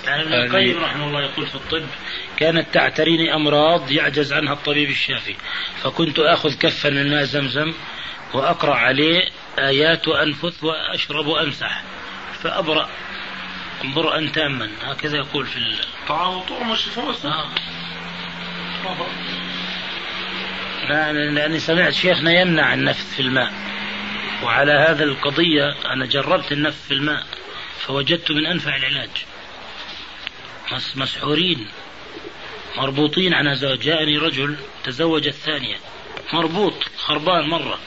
[0.05, 1.87] يعني ابن القيم رحمه الله يقول في الطب
[2.37, 5.35] كانت تعتريني أمراض يعجز عنها الطبيب الشافي
[5.83, 7.73] فكنت آخذ كفا من ماء زمزم
[8.33, 11.83] وأقرأ عليه آيات وأنفث وأشرب وأمسح
[12.43, 12.89] فأبرأ
[13.83, 14.69] برءا تاما.
[14.83, 15.59] هكذا يقول في
[16.07, 17.51] طعام وطعم وشفاء آه.
[21.11, 23.53] لأني سمعت شيخنا يمنع النفث في الماء
[24.43, 27.25] وعلى هذا القضية أنا جربت النفث في الماء
[27.79, 29.09] فوجدت من أنفع العلاج.
[30.95, 31.67] مسحورين
[32.77, 35.77] مربوطين على زوج جاءني رجل تزوج الثانية.
[36.33, 37.79] مربوط خربان مرة.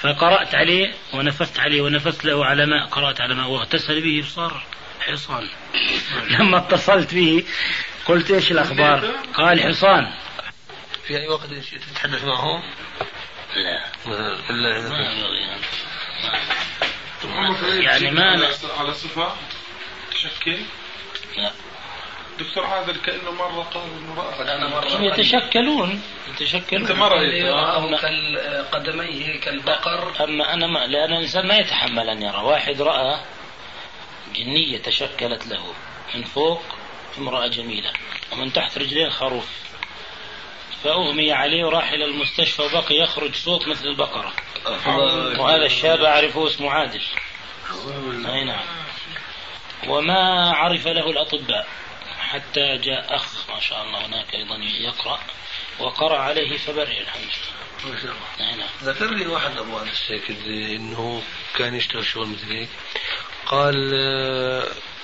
[0.00, 4.66] فقرأت عليه ونفثت عليه ونفثت له على ماء قرأت على ماء واغتسل به صار
[5.00, 5.48] حصان.
[6.38, 7.44] لما اتصلت به
[8.04, 10.12] قلت إيش الأخبار؟ قال حصان.
[11.06, 11.46] في أي وقت
[11.90, 12.62] تتحدث معه؟
[13.56, 13.84] لا.
[14.50, 14.78] إلا
[17.80, 19.32] يعني ما على صفه
[20.10, 20.58] تشكل؟
[21.36, 21.50] لا.
[22.38, 24.54] دكتور عادل كأنه مرة قال إنه رأى.
[24.54, 26.02] أنا مرة يتشكلون.
[26.28, 26.82] يتشكلون.
[26.82, 30.24] أنت مره يراهم كالقدميه كالبقر.
[30.24, 32.38] أما أنا ما لأن الإنسان ما يتحمل أن يرى.
[32.38, 33.20] واحد رأى
[34.34, 35.74] جنية تشكلت له
[36.14, 36.62] من فوق
[37.18, 37.92] امرأة جميلة.
[38.32, 39.46] ومن تحت رجلين خروف.
[40.84, 44.32] فأغمي عليه وراح إلى المستشفى وبقي يخرج صوت مثل البقرة.
[45.38, 47.02] وهذا الشاب أعرفه اسمه عادل.
[48.26, 48.64] أي نعم.
[49.88, 51.66] وما عرف له الأطباء
[52.18, 55.20] حتى جاء أخ ما شاء الله هناك أيضا يقرأ
[55.78, 57.92] وقرأ عليه فبرئ الحمد لله.
[57.94, 58.56] ما شاء الله.
[58.56, 58.68] نعم.
[58.82, 60.12] ذكر لي واحد أبو أنس
[60.46, 61.22] إنه
[61.56, 62.68] كان يشتغل شغل مثل هيك.
[63.46, 63.74] قال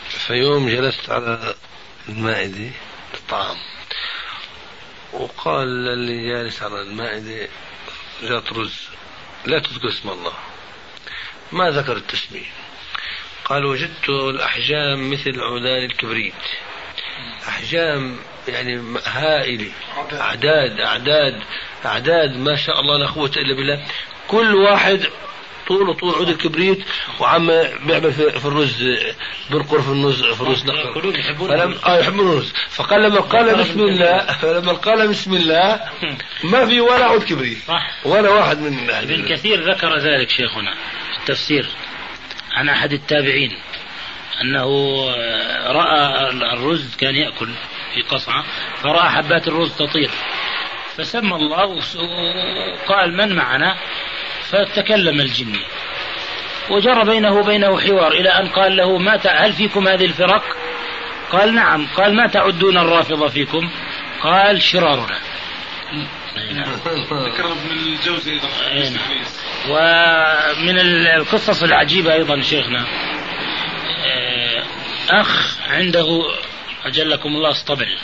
[0.08, 1.54] في يوم جلست على
[2.08, 2.70] المائدة
[3.14, 3.56] الطعام.
[5.12, 7.48] وقال للي جالس على المائدة
[8.22, 8.88] جات رز.
[9.44, 10.34] لا تذكر اسم الله.
[11.52, 12.59] ما ذكر التسمية.
[13.50, 16.34] قال وجدت الأحجام مثل عودان الكبريت.
[17.48, 18.16] أحجام
[18.48, 19.70] يعني هائلة
[20.12, 21.40] أعداد أعداد
[21.84, 23.84] أعداد ما شاء الله لا قوة إلا بالله.
[24.28, 25.06] كل واحد
[25.68, 26.84] طوله طول عود الكبريت
[27.20, 27.46] وعم
[27.86, 28.82] بيعمل في, الرز
[29.50, 31.12] بنقر في الرز في الرز نقر.
[31.48, 32.52] فلم آه يحبون الرز.
[32.70, 35.80] فقال لما قال بسم الله فلما قال بسم الله
[36.44, 37.58] ما في ولا عود كبريت.
[38.04, 40.74] ولا واحد من ابن كثير ذكر ذلك شيخنا
[41.12, 41.68] في التفسير.
[42.52, 43.52] عن أحد التابعين
[44.42, 44.64] أنه
[45.16, 47.48] آه، رأى الرز كان يأكل
[47.94, 48.44] في قصعة
[48.82, 50.10] فرأى حبات الرز تطير.
[50.96, 53.76] فسمى الله وقال من معنا؟
[54.50, 55.60] فتكلم الجني
[56.70, 60.42] وجرى بينه وبينه حوار إلى أن قال له ما هل فيكم هذه الفرق
[61.32, 61.86] قال نعم.
[61.96, 63.70] قال ما تعدون الرافضة فيكم؟
[64.22, 65.18] قال شرارنا.
[67.12, 68.40] ذكر ابن الجوزي.
[69.68, 70.78] ومن
[71.16, 72.86] القصص العجيبة أيضا شيخنا.
[75.10, 76.06] أخ عنده
[76.84, 77.98] أجلكم الله اسطبل.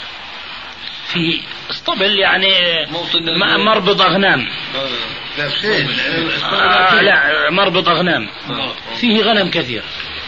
[1.06, 2.50] في اسطبل يعني
[3.64, 4.48] مربض أغنام.
[6.52, 8.28] آه لا مربض أغنام.
[8.96, 9.82] فيه غنم كثير.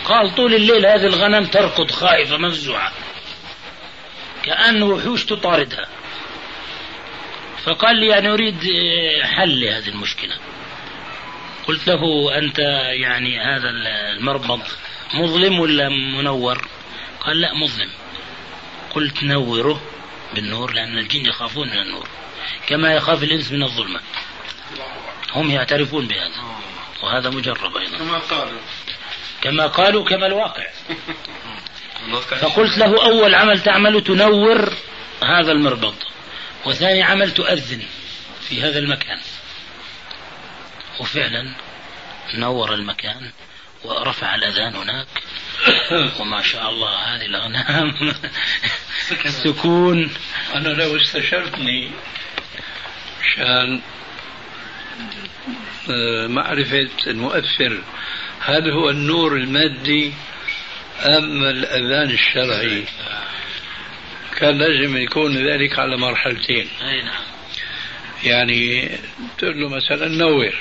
[0.05, 2.93] قال طول الليل هذه الغنم تركض خائفة مفزوعة.
[4.43, 5.87] كأن وحوش تطاردها.
[7.64, 8.61] فقال لي أنا أريد
[9.23, 10.35] حل لهذه المشكلة.
[11.66, 12.01] قلت له
[12.38, 12.59] أنت
[12.90, 14.62] يعني هذا المربض
[15.14, 16.68] مظلم ولا منور؟
[17.21, 17.90] قال لا مظلم.
[18.90, 19.81] قلت نوره
[20.35, 22.09] بالنور لأن الجن يخافون من النور
[22.66, 24.01] كما يخاف الإنس من الظلمة.
[25.33, 26.59] هم يعترفون بهذا.
[27.03, 27.99] وهذا مجرب أيضا.
[27.99, 28.61] كما قالوا.
[29.42, 30.66] كما قالوا كما الواقع.
[32.40, 34.73] فقلت له أول عمل تعمل تنور
[35.25, 35.94] هذا المربض
[36.66, 37.83] وثاني عمل تؤذن
[38.49, 39.18] في هذا المكان.
[41.01, 41.55] وفعلا
[42.35, 43.31] نور المكان
[43.85, 45.07] ورفع الأذان هناك.
[46.21, 48.14] وما شاء الله هذه الأغنام
[49.44, 50.11] سكون
[50.55, 51.90] أنا لو استشرتني
[53.21, 53.81] عشان
[55.90, 57.83] آه، معرفة المؤثر
[58.40, 60.12] هل هو النور المادي
[61.03, 62.85] أم الأذان الشرعي؟
[64.38, 66.68] كان لازم يكون ذلك على مرحلتين.
[66.83, 67.22] أي نعم.
[68.24, 68.90] يعني
[69.38, 70.55] تقول له مثلا نور.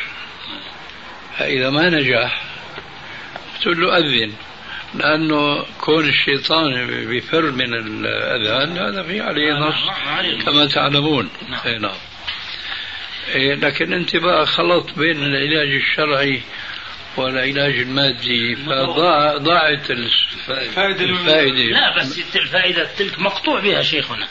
[1.37, 2.43] فإذا ما نجح
[3.61, 4.33] تقول له أذن.
[4.93, 9.89] لأنه كون الشيطان بيفر من الأذان هذا في عليه نص.
[10.45, 11.29] كما تعلمون.
[11.49, 11.81] نعم.
[11.81, 11.97] نعم.
[13.35, 16.41] إيه لكن أنت بقى خلط بين العلاج الشرعي
[17.17, 21.63] والعلاج المادي فضاعت الفائدة الفائدة.
[21.63, 24.27] لا بس الفائدة تلك مقطوع بها شيخنا.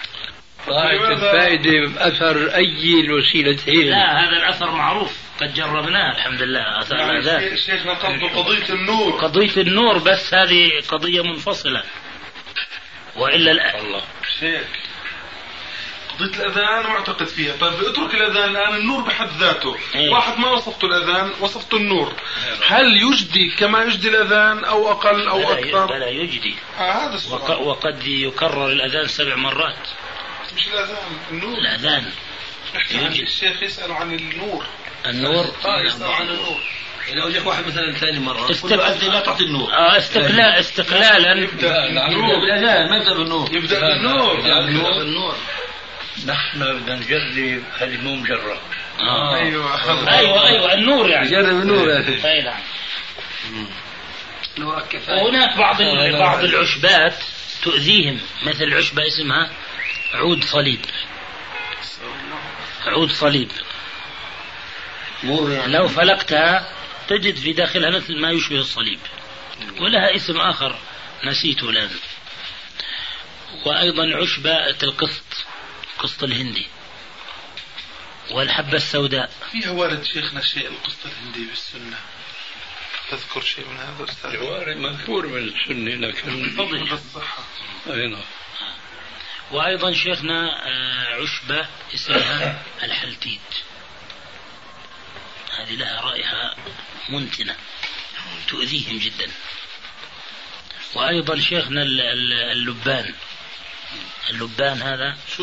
[0.69, 5.17] ضاعت الفائدة بأثر أي الوسيلتين لا هذا الأثر معروف.
[5.41, 9.13] قد جربناه الحمد لله أثر يعني الأذان شيخنا قضية النور.
[9.13, 11.83] قضية النور بس هذه قضية منفصلة.
[13.17, 14.03] وإلا الله.
[14.41, 14.63] شيخ
[16.19, 17.57] قضية الأذان معتقد فيها.
[17.57, 19.77] طيب اترك الأذان الآن النور بحد ذاته.
[19.95, 22.13] إيه؟ واحد ما وصفته الأذان وصفته النور.
[22.67, 26.55] هل يجدي كما يجدي الأذان أو أقل أو بلا أكثر؟ بلا يجدي.
[26.79, 27.63] آه هذا السؤال.
[27.63, 29.89] وقد يكرر الأذان سبع مرات.
[30.57, 30.97] مش الأذان
[31.31, 31.59] النور.
[31.59, 32.11] الأذان.
[32.93, 34.67] الشيخ يسأل عن النور.
[35.07, 36.61] النور؟ آه يسأل عن النور.
[37.13, 39.73] لو جاك واحد مثلا ثاني مرة استقلال لا تعطي النور.
[39.73, 41.33] آه استقلال استقلالا.
[41.35, 43.55] يبدأ بالأذان ما يبدأ بالنور.
[43.55, 44.39] يبدأ بالنور.
[44.39, 45.37] يبدأ بالنور.
[46.27, 48.59] نحن بدنا نجرب هذه مو مجرب
[49.01, 49.37] آه.
[49.37, 50.19] أيوه.
[50.19, 51.31] أيوه أيوه النور يعني.
[51.31, 51.91] جرب النور
[52.25, 52.61] أي نعم.
[55.09, 55.83] وهناك بعض
[56.13, 57.15] بعض العشبات
[57.63, 58.21] تؤذيهم.
[58.43, 59.51] مثل عشبة اسمها
[60.15, 60.81] عود صليب.
[62.87, 63.51] عود صليب.
[65.25, 65.73] يعني.
[65.73, 66.73] لو فلقتها
[67.09, 68.99] تجد في داخلها مثل ما يشبه الصليب.
[69.81, 70.79] ولها اسم آخر
[71.25, 71.91] نسيته الآن.
[73.65, 75.47] وأيضا عشبة القسط
[75.97, 76.67] القسط الهندي.
[78.31, 79.31] والحبة السوداء.
[79.53, 81.99] فيها وارد شيخنا شيء القسط الهندي بالسنة؟
[83.11, 87.45] تذكر شيء من هذا أستاذ وارد مذكور من السنة لكن فضل بالصحة
[87.91, 88.25] أي نعم.
[89.51, 93.41] وأيضا شيخنا آه، عشبة اسمها الحلتيت.
[95.59, 96.57] هذه لها رائحة
[97.09, 97.57] منتنة
[98.49, 99.31] تؤذيهم جدا.
[100.95, 101.83] وأيضا شيخنا
[102.53, 103.15] اللبان.
[104.31, 105.43] اللبان هذا؟ شو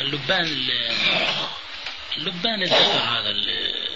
[0.00, 0.68] اللبان؟ اللبان
[2.16, 3.88] اللبان الذكر هذا اللي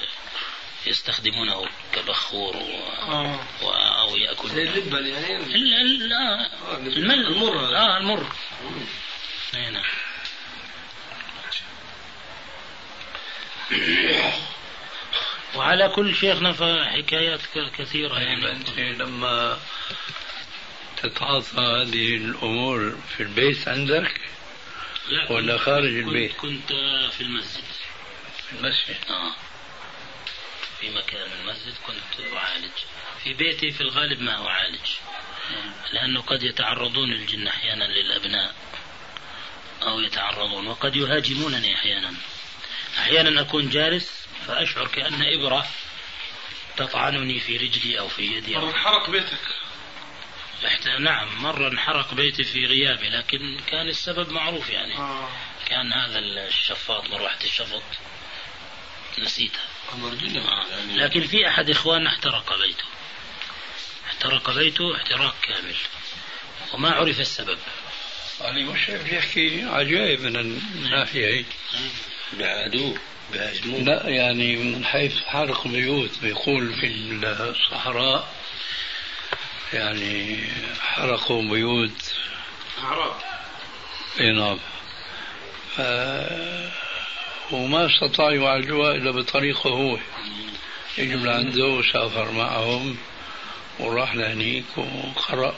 [0.86, 2.60] يستخدمونه كبخور و...
[3.02, 3.40] آه.
[3.62, 3.70] و...
[3.70, 5.36] أو ياكل زي اللبن يعني
[5.82, 6.08] ال...
[6.08, 6.76] لا آه.
[6.76, 7.26] المل...
[7.26, 8.26] المر آه المر.
[9.54, 9.84] أي نعم.
[15.54, 17.40] وعلى كل شيخنا فحكايات
[17.78, 18.50] كثيرة يعني.
[18.52, 19.58] أنت لما
[21.02, 24.20] تتعاطى هذه الأمور في البيت عندك
[25.08, 26.72] لا ولا خارج البيت؟ كنت
[27.12, 27.73] في المسجد.
[28.48, 29.34] في المسجد؟ آه.
[30.80, 32.72] في مكان المسجد كنت أعالج.
[33.24, 34.90] في بيتي في الغالب ما أعالج.
[35.92, 38.54] لأنه قد يتعرضون الجن أحيانا للأبناء
[39.82, 42.14] أو يتعرضون وقد يهاجمونني أحيانا.
[42.98, 45.66] أحيانا أكون جالس فأشعر كأن إبرة
[46.76, 48.56] تطعنني في رجلي أو في يدي.
[48.56, 49.38] أو انحرق بيتك.
[50.98, 54.96] نعم مرة انحرق بيتي في غيابي لكن كان السبب معروف يعني.
[54.96, 55.28] آه.
[55.66, 57.82] كان هذا الشفاط مروحة الشفط
[59.18, 59.60] نسيتها.
[60.70, 62.84] يعني لكن في أحد إخواننا احترق بيته.
[64.06, 65.74] احترق بيته احتراق كامل.
[66.72, 67.58] وما عرف السبب.
[68.40, 71.44] يعني مش يحكي عجائب من الناحية هي
[72.32, 72.98] بعدوه
[73.64, 78.34] لا يعني من حيث حرق بيوت بيقول في الصحراء
[79.72, 80.44] يعني
[80.80, 82.14] حرقوا بيوت
[82.82, 83.16] أعراب
[84.20, 84.58] أي نعم.
[85.78, 86.70] آه
[87.54, 89.70] وما استطاعوا يعالجوها الا بطريقه.
[89.70, 89.98] هو
[90.98, 92.96] اجوا لعنده وسافر معهم
[93.78, 95.54] وراح لهنيك وقرأ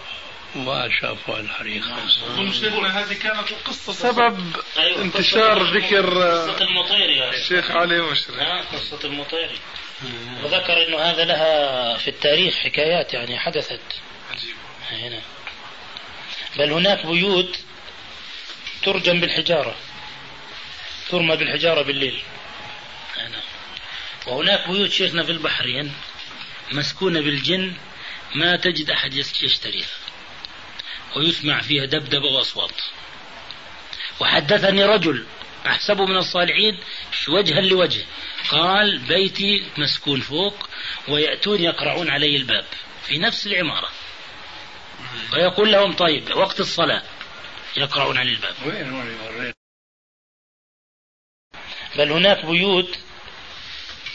[0.57, 1.97] وما شافوا الحريقة
[2.53, 8.99] شيخنا هذه كانت القصة سبب أيوة انتشار ذكر قصة المطيري الشيخ علي مشري آه قصة
[9.05, 9.59] المطيري
[10.45, 13.81] وذكر أنه هذا لها في التاريخ حكايات يعني حدثت.
[14.31, 14.57] عجيب.
[14.91, 15.21] هنا
[16.59, 17.59] بل هناك بيوت
[18.83, 19.75] ترجم بالحجارة.
[21.11, 22.23] ترمى بالحجارة بالليل.
[23.17, 23.43] هنا.
[24.27, 25.93] وهناك بيوت شيخنا في البحرين
[26.73, 27.75] مسكونة بالجن
[28.35, 29.87] ما تجد أحد يشتريها.
[31.17, 32.81] ويسمع فيها دبدبة وأصوات.
[34.21, 35.27] وحدثني رجل
[35.67, 36.79] أحسبه من الصالحين
[37.29, 38.05] وجها لوجه.
[38.49, 40.69] قال بيتي مسكون فوق
[41.09, 42.67] ويأتون يقرعون علي الباب
[43.07, 43.89] في نفس العمارة.
[45.33, 47.03] ويقول لهم طيب وقت الصلاة.
[47.77, 48.55] يقرعون علي الباب.
[51.97, 52.99] بل هناك بيوت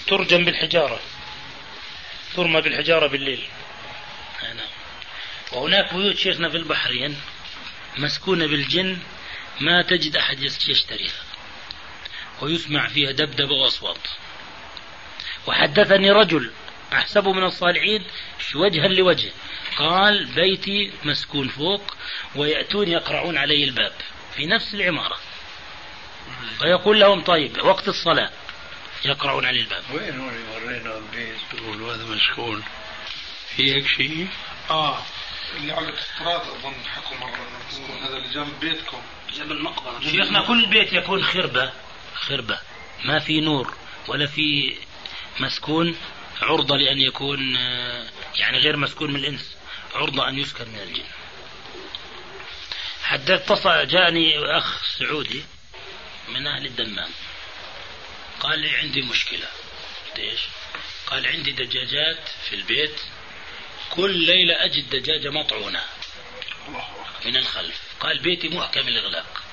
[0.07, 0.99] ترجم بالحجارة
[2.35, 3.43] ترمى بالحجارة بالليل.
[5.51, 7.17] وهناك بيوت شيخنا في البحرين
[7.97, 8.97] مسكونة بالجن
[9.59, 11.23] ما تجد أحد يشتريها
[12.41, 14.07] ويسمع فيها دبدبة وأصوات.
[15.47, 16.51] وحدثني رجل
[16.93, 18.03] أحسبه من الصالحين
[18.55, 19.31] وجها لوجه.
[19.77, 21.95] قال بيتي مسكون فوق
[22.35, 23.93] ويأتون يقرعون علي الباب
[24.35, 25.17] في نفس العمارة.
[26.61, 28.29] ويقول لهم طيب وقت الصلاة.
[29.05, 29.83] يقرعون علي الباب.
[29.93, 32.63] وين وين ورينا البيت يقولوا هذا مسكون؟
[33.55, 34.27] في هيك شيء؟
[34.69, 35.01] آه
[35.57, 39.01] اللي على الاستراد أظن حكوا مرة هذا اللي جنب بيتكم.
[39.33, 39.99] جنب المقبرة.
[40.11, 41.71] شيخنا كل بيت يكون خربة.
[42.15, 42.59] خربة.
[43.05, 43.73] ما في نور
[44.07, 44.75] ولا في
[45.39, 45.95] مسكون
[46.41, 47.55] عرضة لأن يكون
[48.35, 49.57] يعني غير مسكون من الإنس.
[49.95, 51.03] عرضة أن يسكن من الجن.
[53.03, 55.43] حتى اتصل جاءني أخ سعودي.
[56.33, 57.09] من أهل الدمام.
[58.39, 59.47] قال لي عندي مشكلة.
[60.07, 60.39] قلت إيش؟
[61.07, 63.01] قال عندي دجاجات في البيت.
[63.89, 65.83] كل ليلة أجد دجاجة مطعونة.
[67.25, 67.81] من الخلف.
[67.99, 69.43] قال بيتي محكم الإغلاق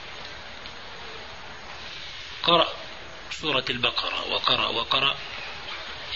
[2.43, 2.73] قرأ
[3.31, 5.19] سورة البقرة وقرأ وقرأ.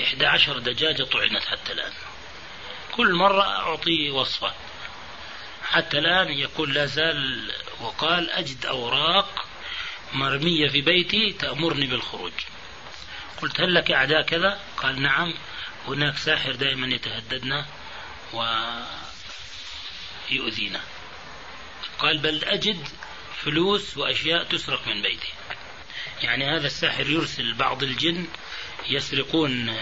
[0.00, 1.92] إحدى عشر دجاجة طعنت حتى الآن.
[2.92, 4.54] كل مرة أعطيه وصفة.
[5.64, 9.51] حتى الآن يقول لا زال وقال أجد أوراق
[10.14, 12.32] مرمية في بيتي تأمرني بالخروج.
[13.42, 15.34] قلت هل لك أعداء كذا؟ قال نعم.
[15.86, 17.66] هناك ساحر دائما يتهددنا
[20.30, 20.80] ويؤذينا.
[21.98, 22.88] قال بل أجد
[23.36, 25.32] فلوس وأشياء تسرق من بيتي.
[26.22, 28.26] يعني هذا الساحر يرسل بعض الجن
[28.88, 29.76] يسرقون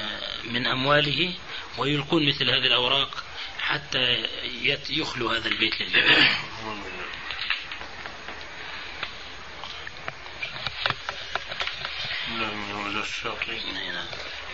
[0.45, 1.35] من أمواله
[1.79, 3.25] ويلقون مثل هذه الأوراق
[3.59, 4.27] حتى
[4.91, 6.29] يخلو هذا البيت للجن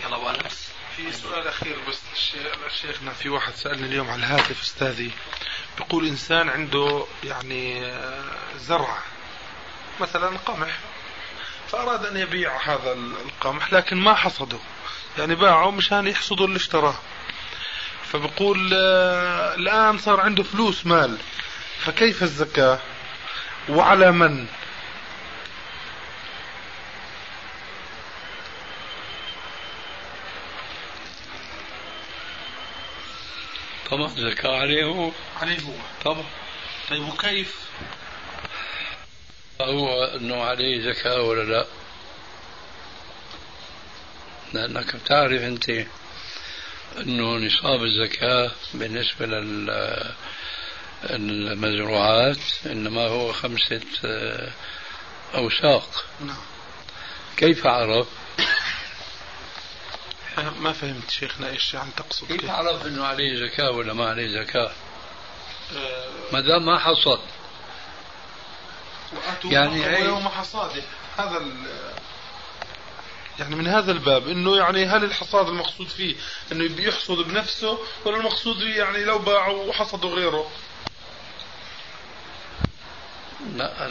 [0.05, 0.33] يلا
[0.97, 2.01] في سؤال أخير بس
[2.81, 5.11] شيخنا في واحد سألني اليوم على الهاتف أستاذي.
[5.77, 7.93] بيقول إنسان عنده يعني
[8.57, 8.97] زرع
[10.01, 10.79] مثلا قمح.
[11.67, 14.59] فأراد أن يبيع هذا القمح لكن ما حصده.
[15.17, 16.95] يعني باعه مشان يحصدوا اللي اشتراه.
[18.03, 21.17] فبقول آه، الآن صار عنده فلوس مال.
[21.79, 22.79] فكيف الزكاة؟
[23.69, 24.47] وعلى من؟
[33.91, 35.73] طبعا زكاة عليه هو عليه هو.
[36.05, 36.25] طبعا
[36.89, 37.55] طيب وكيف؟
[39.61, 41.65] هو إنه عليه زكاة ولا لا؟
[44.53, 45.69] لأنك بتعرف أنت
[46.97, 49.69] إنه نصاب الزكاة بالنسبة لل
[51.03, 53.81] المزروعات إنما هو خمسة
[55.35, 56.05] أوساق.
[56.21, 56.37] نعم.
[57.37, 58.07] كيف عرف؟
[60.37, 64.71] ما فهمت شيخنا إيش يعني تقصد كيف؟ عرف إنه عليه زكاة ولا ما عليه زكاة؟
[65.75, 67.19] أه ما دام ما حصد.
[69.45, 70.83] يعني يوم حصاده
[71.17, 71.45] هذا
[73.39, 76.15] يعني من هذا الباب إنه يعني هل الحصاد المقصود فيه
[76.51, 80.51] إنه يحصد بنفسه ولا المقصود يعني لو باعوا وحصدوا غيره؟
[83.55, 83.87] لا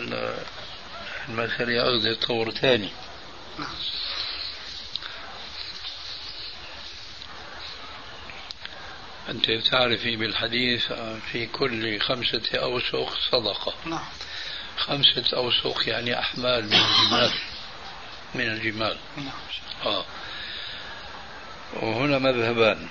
[1.29, 2.91] المسألة يأخذ طور ثاني.
[3.59, 3.68] نعم.
[9.29, 10.93] أنت تعرفي بالحديث
[11.33, 13.74] في كل خمسة أوسق صدقة.
[13.87, 14.05] نعم.
[14.77, 17.31] خمسة أوسق يعني أحمال من الجمال.
[18.35, 18.97] من الجمال.
[19.16, 19.35] نعم.
[19.87, 20.05] آه.
[21.83, 22.89] وهنا مذهبان.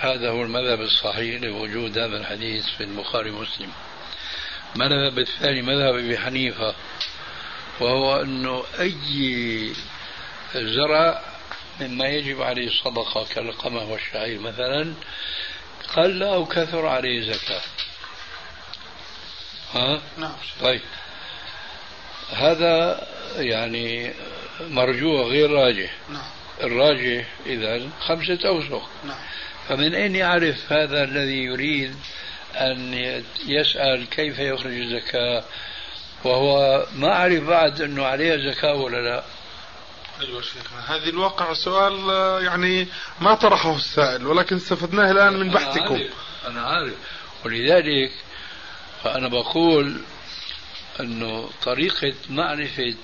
[0.00, 3.72] هذا هو المذهب الصحيح لوجود هذا الحديث في البخاري ومسلم.
[4.76, 6.74] المذهب الثاني مذهب أبي حنيفة
[7.80, 9.72] وهو أنه أي
[10.54, 11.22] زرع
[11.80, 14.94] مما يجب عليه الصدقة كالقمح والشعير مثلا
[15.96, 17.60] قل أو كثر عليه زكاة.
[19.74, 20.32] ها؟ نعم.
[20.62, 20.80] طيب.
[22.32, 24.12] هذا يعني
[24.60, 25.90] مرجوع غير راجح.
[26.08, 26.30] نعم.
[26.62, 28.88] الراجح إذا خمسة أوسق.
[29.04, 29.18] نعم.
[29.68, 31.96] فمن أين يعرف هذا الذي يريد
[32.54, 32.94] أن
[33.46, 35.44] يسأل كيف يخرج الزكاة؟
[36.24, 39.24] وهو ما عرف بعد أنه عليها زكاة ولا لا.
[40.20, 42.08] أيوه شيخنا هذه الواقع سؤال
[42.44, 42.88] يعني
[43.20, 45.94] ما طرحه السائل ولكن استفدناه الآن من بحثكم.
[45.94, 46.14] أنا عارف,
[46.46, 46.94] أنا عارف.
[47.44, 48.12] ولذلك
[49.04, 50.00] فأنا بقول
[51.00, 52.94] إنه طريقة معرفة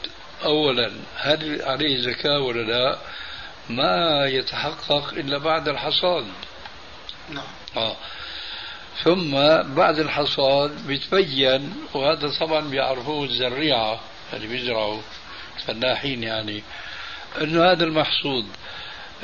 [0.45, 2.99] اولا هل عليه زكاة ولا لا
[3.71, 6.27] ما يتحقق إلا بعد الحصاد.
[7.31, 7.45] نعم.
[7.77, 7.97] آه.
[9.05, 9.31] ثم
[9.75, 14.01] بعد الحصاد بيتبين وهذا طبعا بيعرفوه الزريعة
[14.33, 15.01] اللي بيزرعوا
[15.57, 16.63] الفلاحين يعني
[17.41, 18.47] إنه هذا المحصود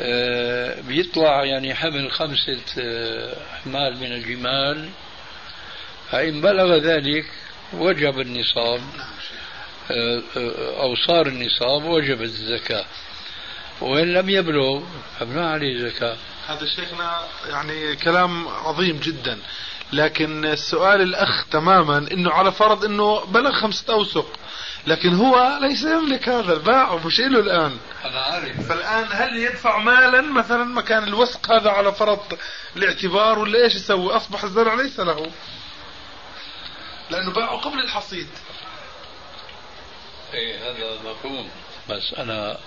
[0.00, 4.88] آه، بيطلع يعني حمل خمسة آه، أحمال من الجمال.
[6.10, 7.24] فإن بلغ ذلك
[7.72, 8.80] وجب النصاب
[9.90, 10.22] آه،
[10.80, 12.84] أو صار النصاب وجبت الزكاة.
[13.80, 14.82] وإن لم يبلغ
[15.18, 16.16] فما عليه زكاة.
[16.46, 17.18] هذا شيخنا
[17.50, 19.38] يعني كلام عظيم جدا.
[19.92, 24.26] لكن السؤال الأخ تماما أنه على فرض أنه بلغ خمسة أوسق.
[24.86, 27.78] لكن هو ليس يملك هذا باعه مش له الآن.
[28.04, 28.68] أنا عارف.
[28.68, 32.38] فالآن هل يدفع مالا؟ مثلا مكان الوسق هذا على فرض
[32.76, 35.30] الاعتبار ولا إيش يسوي؟ أصبح الزرع ليس له.
[37.10, 38.28] لأنه باعه قبل الحصيد.
[40.34, 41.50] إيه هذا مفهوم.
[41.90, 42.58] بس أنا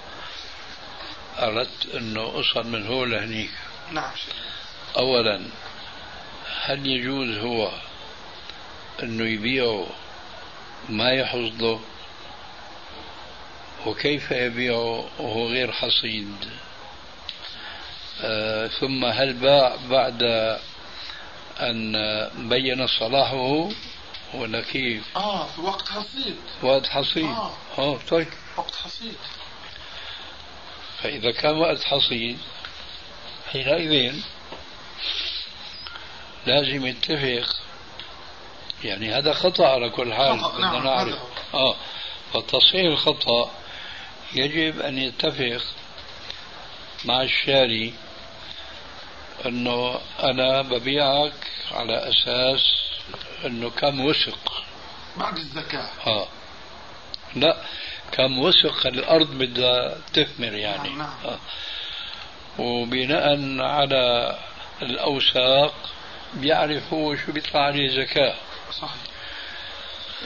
[1.39, 3.51] أردت أنه أوصل من هو لهنيك.
[3.91, 4.11] نعم.
[4.97, 5.41] أولا
[6.63, 7.71] هل يجوز هو
[9.03, 9.87] أنه يبيعه
[10.89, 11.79] ما يحصده؟
[13.85, 16.35] وكيف يبيعه وهو غير حصيد؟
[18.21, 20.23] آه ثم هل باع بعد
[21.59, 21.95] أن
[22.49, 23.69] بين صلاحه
[24.33, 26.35] ولا كيف؟ آه في وقت حصيد.
[26.63, 27.25] وقت حصيد.
[27.25, 28.27] آه, آه طيب.
[28.57, 29.15] وقت حصيد.
[31.03, 32.37] فإذا كان وقت حصيد
[33.51, 34.15] حينئذ
[36.45, 37.55] لازم يتفق.
[38.83, 41.19] يعني هذا خطأ على كل حال بدنا نعم نعرف.
[41.53, 41.75] آه
[42.33, 43.51] فتصحيح الخطأ
[44.33, 45.61] يجب أن يتفق
[47.05, 47.93] مع الشاري
[49.45, 51.33] أنه أنا ببيعك
[51.71, 52.61] على أساس
[53.45, 54.63] أنه كم وسق
[55.17, 55.89] بعد الزكاة.
[56.07, 56.27] آه.
[57.35, 57.57] لا
[58.11, 60.89] كم وسق الأرض بدها تثمر يعني.
[60.89, 61.13] نعم نعم.
[61.25, 61.39] آه.
[62.59, 64.37] وبناء على
[64.81, 65.73] الأوساق
[66.33, 68.35] بيعرف هو شو بيطلع عليه زكاة.
[68.71, 69.10] صحيح.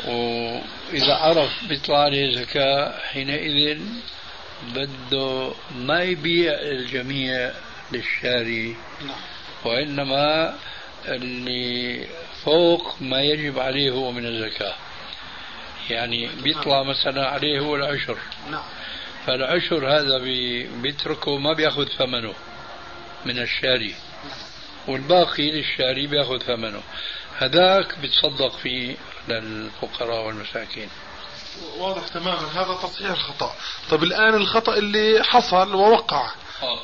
[0.08, 3.80] وإذا عرف بيطلع عليه زكاة حينئذ
[4.76, 7.52] بده ما يبيع الجميع
[7.92, 8.76] للشاري.
[9.06, 9.18] نعم.
[9.66, 10.56] وإنما
[11.08, 12.08] اللي
[12.44, 14.74] فوق ما يجب عليه هو من الزكاة.
[15.90, 18.18] يعني بيطلع مثلا عليه هو العشر.
[18.52, 18.64] نعم.
[19.26, 20.18] فالعشر هذا
[20.82, 22.34] بيتركه ما بياخذ ثمنه
[23.26, 23.96] من الشاري.
[24.88, 26.82] والباقي للشاري بياخذ ثمنه.
[27.38, 28.96] هذاك بتصدق فيه
[29.28, 30.90] للفقراء والمساكين.
[31.78, 33.56] واضح تماما هذا تصحيح الخطأ.
[33.90, 36.32] طب الآن الخطأ اللي حصل ووقع.
[36.64, 36.80] آه.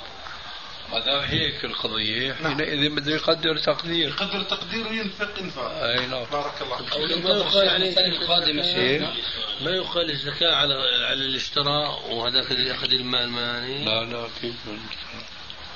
[0.91, 2.35] ما دام هيك القضية.
[2.43, 2.57] نعم.
[2.57, 4.07] حينئذ بده يقدر تقدير.
[4.09, 5.83] يقدر تقدير وينفق إنفاق.
[5.83, 6.23] أي نعم.
[6.31, 7.25] بارك الله فيك.
[7.25, 9.13] ما يقال عليه القادمة إيه؟
[9.61, 10.73] ما يقال الزكاة على
[11.05, 14.55] على اللي اشترى وهذاك اللي اخذ المال ماني؟ لا لا كيف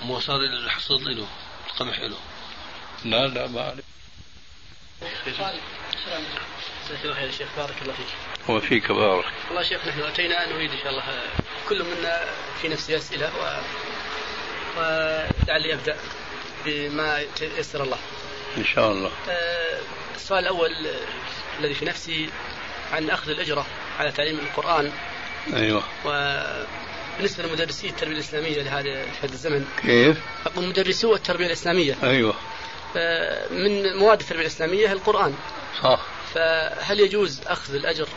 [0.04, 1.28] مو صار الحصاد له
[1.68, 2.18] القمح له
[3.06, 3.76] لا لا ما
[5.04, 10.92] أعرف يا شيخ بارك الله فيك وفيك بارك والله شيخ نحن أتينا نريد إن شاء
[10.92, 11.04] الله
[11.70, 12.26] كل منا
[12.62, 13.62] في نفسه أسئلة و
[14.78, 15.98] ولعلي أبدأ
[16.66, 17.22] بما
[17.58, 17.98] يسر الله.
[18.58, 19.12] إن شاء الله.
[19.30, 19.80] آه،
[20.16, 20.70] السؤال الأول
[21.60, 22.30] الذي في نفسي
[22.92, 23.66] عن أخذ الأجرة
[24.00, 24.92] على تعليم القرآن.
[25.54, 25.84] أيوه.
[26.06, 29.66] وبالنسبه لمدرسي التربية الإسلامية لهذا في هذا الزمن.
[29.82, 31.96] كيف؟ أقول مدرسو التربية الإسلامية.
[32.04, 32.36] أيوه.
[33.52, 35.36] من مواد التربية الإسلامية القرآن.
[35.84, 36.00] صح.
[36.34, 38.08] فهل يجوز أخذ الأجر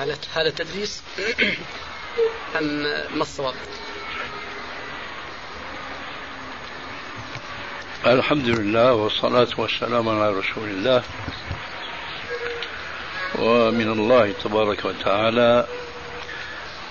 [0.00, 1.02] على هذا التدريس
[2.58, 2.82] أم
[3.14, 3.54] ما الصواب؟
[8.06, 11.02] الحمد لله والصلاة والسلام على رسول الله
[13.38, 15.66] ومن الله تبارك وتعالى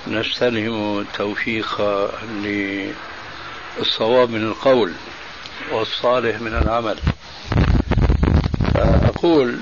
[0.08, 1.82] نستلهم التوفيق
[3.78, 4.94] للصواب من القول
[5.72, 7.00] والصالح من العمل
[8.84, 9.60] أقول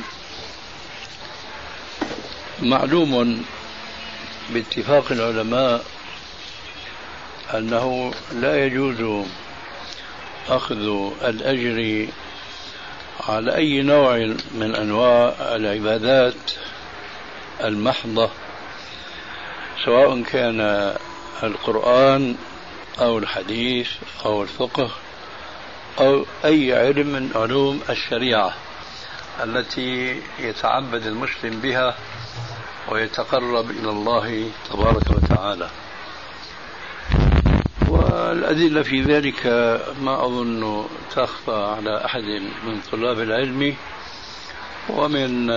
[2.62, 3.44] معلوم
[4.50, 5.86] باتفاق العلماء
[7.54, 9.26] أنه لا يجوز
[10.50, 12.08] أخذ الأجر
[13.30, 14.18] على أي نوع
[14.52, 16.52] من أنواع العبادات
[17.64, 18.30] المحضة
[19.86, 20.92] سواء كان
[21.44, 22.36] القرآن
[23.00, 23.90] أو الحديث
[24.26, 24.92] أو الفقه
[26.00, 28.54] أو أي علم من علوم الشريعة.
[29.44, 31.96] التي يتعبد المسلم بها
[32.92, 35.70] ويتقرب إلى الله تبارك وتعالى.
[37.90, 39.46] والأدلة في ذلك
[40.02, 42.24] ما أظن تخفى على أحد
[42.66, 43.76] من طلاب العلم
[44.90, 45.50] ومن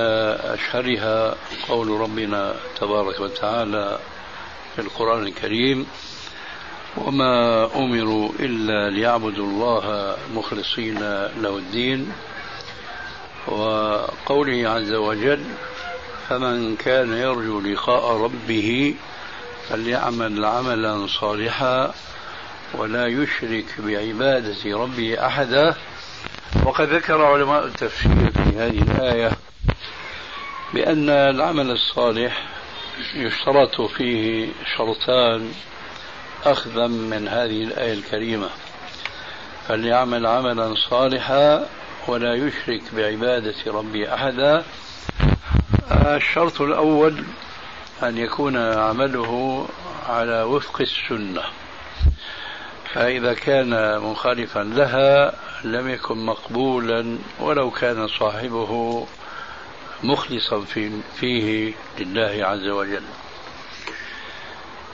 [0.54, 1.34] أشهرها
[1.68, 3.98] قول ربنا تبارك وتعالى
[4.74, 5.86] في القرآن الكريم
[6.96, 10.98] وما أمروا إلا ليعبدوا الله مخلصين
[11.42, 12.12] له الدين
[13.48, 15.44] وقوله عز وجل
[16.28, 18.94] فمن كان يرجو لقاء ربه
[19.68, 21.94] فليعمل عملا صالحا
[22.74, 25.74] ولا يشرك بعبادة ربه أحدا.
[26.66, 29.30] وقد ذكر علماء التفسير في هذه الآية
[30.74, 32.42] بأن العمل الصالح
[33.14, 35.52] يشترط فيه شرطان
[36.44, 38.48] أخذا من هذه الآية الكريمة
[39.68, 41.66] فليعمل عملا صالحا
[42.08, 44.64] ولا يشرك بعبادة ربي أحدا.
[45.90, 47.24] الشرط الأول
[48.02, 49.66] أن يكون عمله
[50.08, 51.42] على وفق السنة.
[52.92, 55.34] فإذا كان مخالفا لها
[55.64, 59.06] لم يكن مقبولا ولو كان صاحبه
[60.02, 60.90] مخلصا في
[61.20, 63.04] فيه لله عز وجل.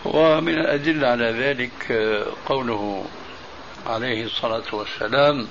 [0.04, 1.92] ومن الأدلة على ذلك
[2.46, 3.04] قوله
[3.86, 5.48] عليه الصلاة والسلام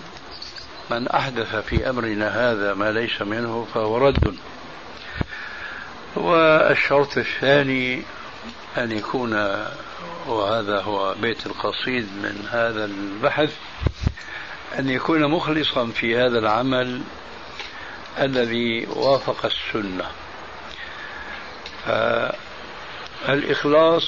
[0.92, 4.38] من أحدث في أمرنا هذا ما ليس منه فهو رد.
[6.16, 8.04] والشرط الثاني
[8.78, 9.34] أن يكون
[10.28, 13.56] وهذا هو بيت القصيد من هذا البحث
[14.80, 17.02] أن يكون مخلصا في هذا العمل
[18.20, 20.06] الذي وافق السنة.
[23.26, 24.04] فالإخلاص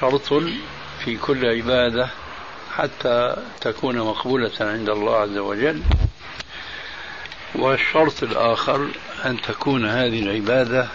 [0.00, 0.34] شرط
[1.04, 2.08] في كل عبادة
[2.76, 5.82] حتى تكون مقبولة عند الله عز وجل.
[7.54, 8.88] والشرط الآخر
[9.24, 10.88] أن تكون هذه العبادة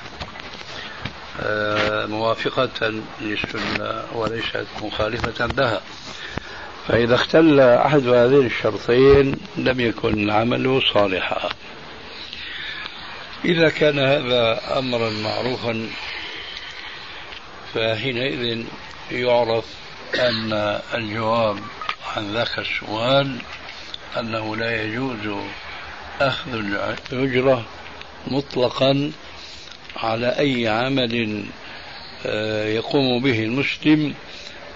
[1.42, 5.82] آه، موافقة للسنة وليست مخالفة لها.
[6.88, 11.50] فإذا اختل أحد هذين الشرطين لم يكن العمل صالحا.
[13.46, 15.90] إذا كان هذا أمرا معروفا
[17.74, 18.66] فحينئذ
[19.12, 19.66] يعرف
[20.20, 21.60] أن الجواب
[22.16, 23.38] عن ذاك السؤال
[24.20, 25.44] أنه لا يجوز
[26.22, 27.66] أخذ الأجرة
[28.28, 29.12] مطلقا
[29.98, 31.46] على أي عمل
[32.26, 34.14] آه، يقوم به المسلم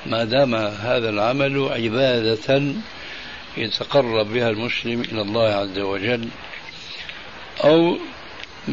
[0.05, 2.61] ما دام هذا العمل عبادة
[3.57, 6.27] يتقرب بها المسلم إلى الله عز وجل
[7.63, 7.97] أو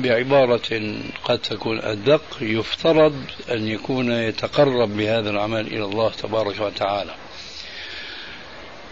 [0.02, 0.94] بعبارة
[1.24, 7.14] قد تكون أدق يفترض أن يكون يتقرب بهذا العمل إلى الله تبارك وتعالى.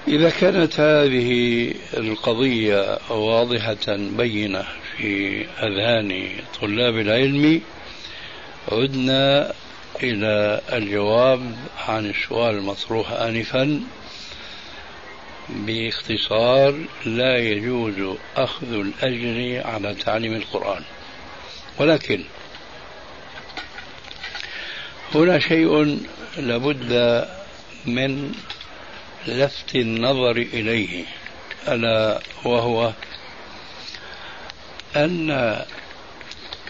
[0.08, 4.64] إذا كانت هذه القضية واضحة بينة
[4.96, 6.28] في أذهان
[6.60, 7.60] طلاب العلم
[8.72, 9.52] عدنا
[10.02, 11.56] إلى الجواب
[11.88, 13.80] عن السؤال المطروح آنفا.
[15.48, 16.74] باختصار
[17.06, 20.82] لا يجوز أخذ الأجر على تعليم القرآن.
[21.78, 22.24] ولكن
[25.14, 26.00] هنا شيء
[26.36, 27.24] لابد
[27.86, 28.32] من
[29.26, 31.04] لفت النظر إليه
[31.68, 32.92] ألا وهو
[34.96, 35.64] أن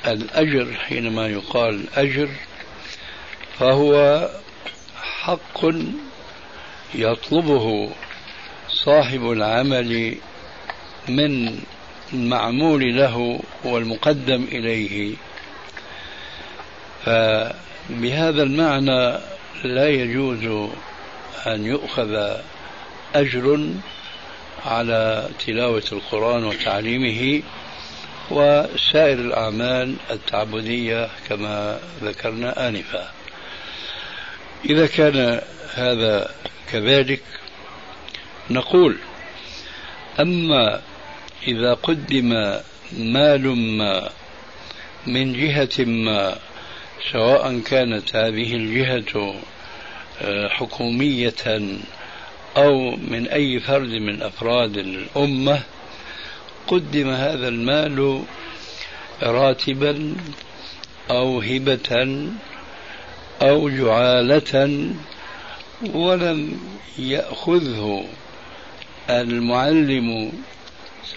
[0.07, 2.29] الأجر حينما يقال أجر
[3.59, 4.29] فهو
[5.03, 5.61] حق
[6.95, 7.91] يطلبه
[8.69, 10.15] صاحب العمل
[11.09, 11.61] من
[12.13, 15.15] المعمول له والمقدم إليه.
[17.05, 19.19] فبهذا المعنى
[19.65, 20.71] لا يجوز
[21.47, 22.39] أن يؤخذ
[23.15, 23.69] أجر
[24.67, 27.43] على تلاوة القرآن وتعليمه
[28.31, 33.13] وسائر الأعمال التعبدية كما ذكرنا آنفا.
[34.65, 35.41] إذا كان
[35.75, 36.31] هذا
[36.73, 37.23] كذلك
[38.51, 38.97] نقول
[40.21, 40.81] أما
[41.49, 42.59] إذا قدم
[42.99, 44.11] مال ما
[45.07, 46.39] من جهة ما
[47.13, 49.35] سواء كانت هذه الجهة
[50.23, 51.35] آه، حكومية
[52.57, 55.63] أو من أي فرد من أفراد الأمة
[56.67, 58.23] قدم هذا المال
[59.23, 60.17] راتبا
[61.11, 62.29] أو هبة
[63.43, 64.91] أو جعالة
[65.95, 66.61] ولم
[66.99, 68.05] يأخذه
[69.11, 70.33] المعلم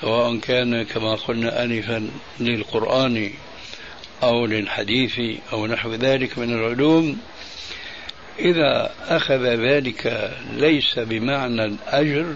[0.01, 2.09] سواء كان كما قلنا آنفا
[2.39, 3.31] للقرآن
[4.23, 5.19] أو للحديث
[5.53, 7.17] أو نحو ذلك من العلوم
[8.39, 12.35] إذا أخذ ذلك ليس بمعنى الأجر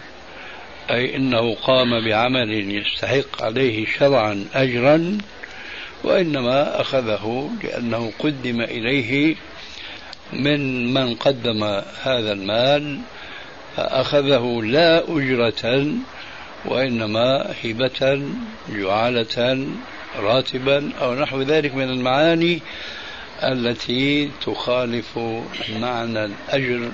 [0.90, 5.18] أي أنه قام بعمل يستحق عليه شرعا أجرا
[6.04, 9.36] وإنما أخذه لأنه قدم إليه
[10.34, 11.64] من من قدم
[12.04, 13.00] هذا المال
[13.78, 15.94] فأخذه لا أجرة
[16.66, 18.24] وإنما هبة
[18.70, 19.68] جعالة
[20.20, 22.62] راتبا أو نحو ذلك من المعاني
[23.44, 25.20] التي تخالف
[25.70, 26.92] معنى الأجر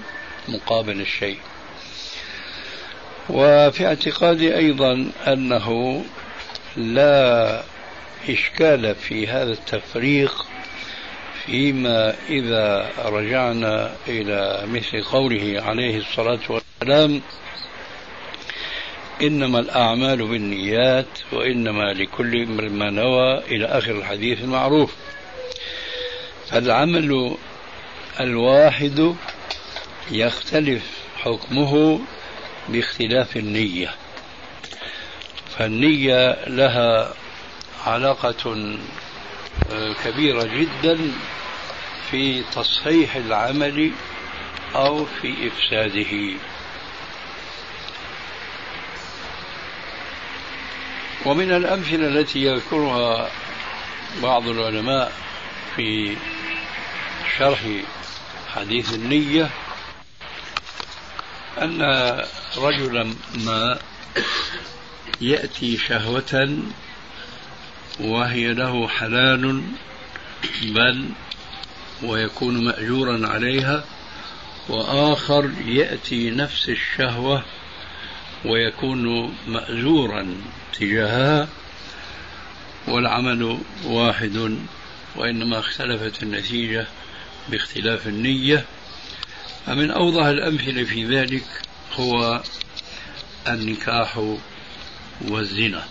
[0.47, 1.38] مقابل الشيء.
[3.30, 6.03] وفي اعتقادي أيضا أنه
[6.78, 7.63] لا
[8.30, 10.45] إشكال في هذا التفريق
[11.45, 17.22] فيما إذا رجعنا إلى مثل قوله عليه الصلاة والسلام
[19.22, 24.93] إنما الأعمال بالنيات وإنما لكل امرئ ما نوى إلى آخر الحديث المعروف.
[26.49, 27.38] فالعمل
[28.20, 29.15] الواحد
[30.11, 30.84] يختلف
[31.18, 31.99] حكمه
[32.70, 33.89] باختلاف النية.
[35.57, 37.13] فالنية لها
[37.86, 38.78] علاقة
[39.72, 40.97] آه، كبيرة جدا
[42.11, 43.91] في تصحيح العمل
[44.76, 46.38] أو في إفساده.
[51.28, 53.30] ومن الأمثلة التي يذكرها
[54.23, 55.11] بعض العلماء
[55.75, 56.17] في
[57.38, 57.59] شرح
[58.55, 59.49] حديث النية
[61.61, 61.82] أن
[62.57, 63.13] رجلا
[63.45, 63.80] ما
[65.21, 66.59] يأتي شهوة
[67.99, 69.63] وهي له حلال
[70.63, 71.09] بل
[72.03, 73.84] ويكون مأجورا عليها
[74.69, 77.43] وآخر يأتي نفس الشهوة
[78.47, 80.27] ويكون مأجورا
[80.79, 81.47] تجاهها
[82.87, 84.57] والعمل واحد
[85.15, 86.87] وإنما اختلفت النتيجة
[87.49, 88.65] باختلاف النية.
[89.65, 91.45] فمن أوضح الأمثلة في ذلك
[91.93, 92.41] هو
[93.47, 94.35] النكاح
[95.21, 95.83] والزنا.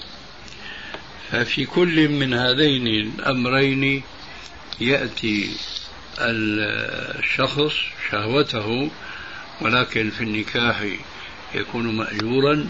[1.30, 4.02] ففي كل من هذين الأمرين
[4.80, 5.50] يأتي
[6.18, 7.72] الشخص
[8.11, 8.90] شهوته
[9.61, 10.84] ولكن في النكاح
[11.55, 12.66] يكون مأجورا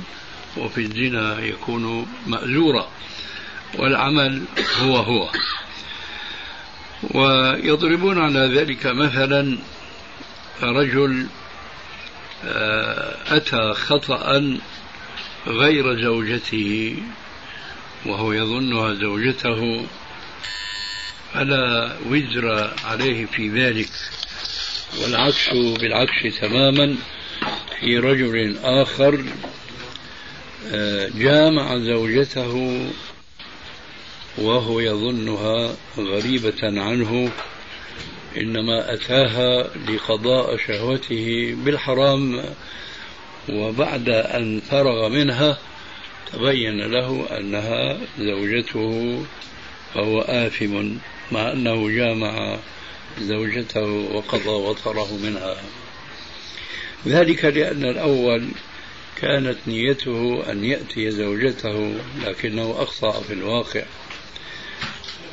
[0.56, 2.88] وفي الزنا يكون مأجورا.
[3.74, 4.42] والعمل
[4.80, 5.30] هو هو.
[7.02, 9.58] ويضربون على ذلك مثلا
[10.62, 11.26] رجل
[12.44, 14.58] آه، أتى خطأ
[15.46, 16.96] غير زوجته
[18.06, 19.86] وهو يظنها زوجته
[21.34, 23.90] فلا وزر عليه في ذلك
[25.02, 26.96] والعكس بالعكس تماما.
[27.80, 29.24] في رجل آخر
[30.72, 32.86] آه، جامع زوجته
[34.38, 37.30] وهو يظنها غريبة عنه
[38.36, 42.44] إنما أتاها لقضاء شهوته بالحرام
[43.48, 45.58] وبعد أن فرغ منها
[46.32, 49.18] تبين له أنها زوجته
[49.94, 50.88] فهو آثم
[51.32, 52.58] مع أنه جامع
[53.20, 55.56] زوجته وقضى وطره منها.
[57.06, 58.48] ذلك لأن الأول
[59.16, 61.94] كانت نيته أن يأتي زوجته
[62.24, 63.82] لكنه أخطأ في الواقع.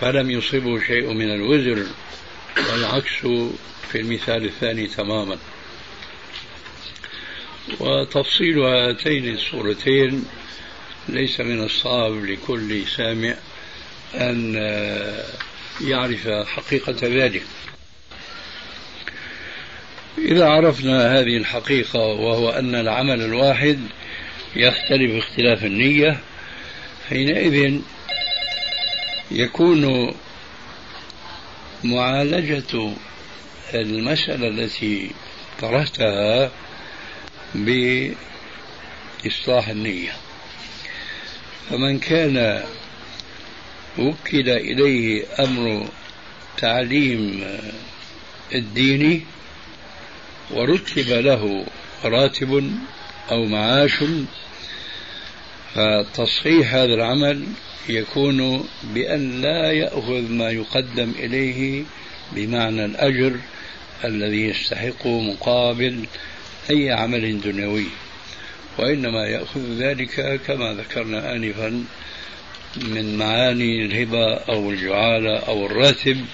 [0.02, 1.86] فلم يصبه شيء من الوزر
[2.58, 3.18] والعكس
[3.92, 5.38] في المثال الثاني تماما.
[7.80, 10.26] وتفصيل هاتين الصورتين
[11.10, 13.36] ليس من الصعب لكل سامع
[14.16, 14.54] أن
[15.82, 17.44] يعرف حقيقة ذلك.
[20.18, 23.80] إذا عرفنا هذه الحقيقة وهو أن العمل الواحد
[24.56, 26.20] يختلف اختلاف النية
[27.10, 27.80] حينئذ
[29.32, 30.14] يكون
[31.84, 32.94] معالجة
[33.74, 35.12] المسألة التي
[35.62, 36.52] طرحتها
[37.56, 38.18] بإصلاح
[39.68, 40.12] النية.
[41.70, 42.64] فمن كان
[43.98, 45.88] وكل إليه أمر
[46.58, 47.48] تعليم
[48.56, 49.26] الدين
[50.54, 51.66] ورتب له
[52.04, 52.72] راتب
[53.32, 54.04] أو معاش
[55.76, 57.44] فتصحيح هذا العمل
[57.90, 61.84] يكون بأن لا يأخذ ما يقدم إليه
[62.32, 63.40] بمعنى الأجر
[64.06, 66.06] الذي يستحقه مقابل
[66.70, 67.88] أي عمل دنيوي
[68.78, 71.84] وإنما يأخذ ذلك كما ذكرنا آنفا
[72.78, 76.26] من معاني الهبة أو الجعالة أو الراتب.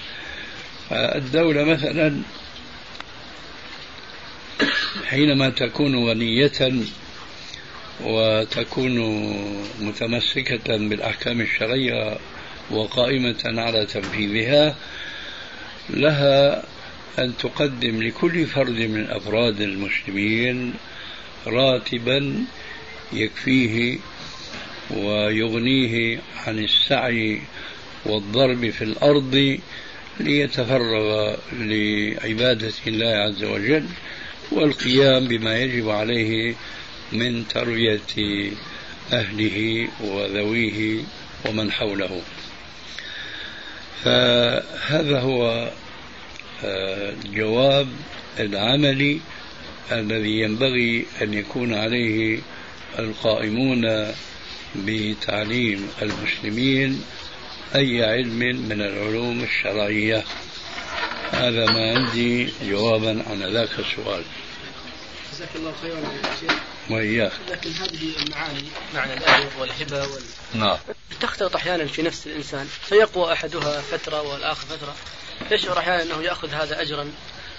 [0.92, 2.22] الدولة مثلا
[5.06, 6.72] حينما تكون غنية
[8.04, 8.98] وتكون
[9.80, 12.18] متمسكة بالأحكام الشرعية
[12.70, 14.76] وقائمة على تنفيذها
[15.90, 16.62] لها
[17.18, 20.74] أن تقدم لكل فرد من أفراد المسلمين
[21.46, 22.34] راتبا
[23.12, 23.98] يكفيه
[24.90, 27.40] ويغنيه عن السعي
[28.06, 29.58] والضرب في الأرض
[30.20, 33.84] ليتفرغ لعبادة الله عز وجل.
[34.52, 36.54] والقيام بما يجب عليه
[37.12, 38.50] من تربية
[39.12, 41.02] أهله وذويه
[41.46, 42.22] ومن حوله.
[44.04, 45.70] فهذا هو
[46.64, 47.88] الجواب
[48.38, 49.20] آه، العملي
[49.92, 52.38] الذي ينبغي أن يكون عليه
[52.98, 54.06] القائمون
[54.76, 57.02] بتعليم المسلمين
[57.74, 58.38] أي علم
[58.68, 60.24] من العلوم الشرعية.
[61.32, 64.22] هذا ما عندي جوابا عن ذاك السؤال.
[65.40, 66.52] جزاك الله خيرا يا شيخ.
[66.90, 67.32] وإياك.
[67.50, 68.64] لكن هذه المعاني
[68.94, 70.22] معنى الأجر والهبة وال...
[70.54, 70.78] نعم.
[71.20, 72.66] تختلط أحيانا في نفس الإنسان.
[72.66, 74.94] فيقوى أحدها فترة والآخر فترة.
[75.50, 77.12] يشعر أحيانا أنه يأخذ هذا أجرا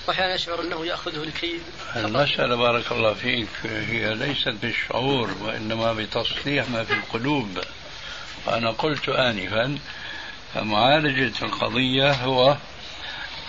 [0.08, 1.60] وأحيانا يشعر أنه يأخذه لكي
[1.96, 7.60] المسألة بارك الله فيك هي ليست بالشعور وإنما بتصليح ما في القلوب.
[8.48, 9.78] أنا قلت آنفا
[10.54, 12.58] فمعالجة القضية هو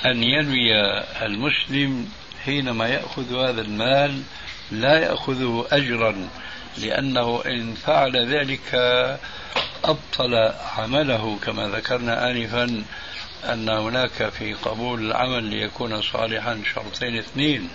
[0.07, 0.75] أن ينوي
[1.23, 2.09] المسلم
[2.45, 4.23] حينما يأخذ هذا المال
[4.71, 6.29] لا يأخذه أجرا
[6.79, 8.75] لأنه إن فعل ذلك
[9.85, 12.85] أبطل عمله كما ذكرنا آنفا
[13.45, 17.69] أن هناك في قبول العمل ليكون صالحا شرطين اثنين.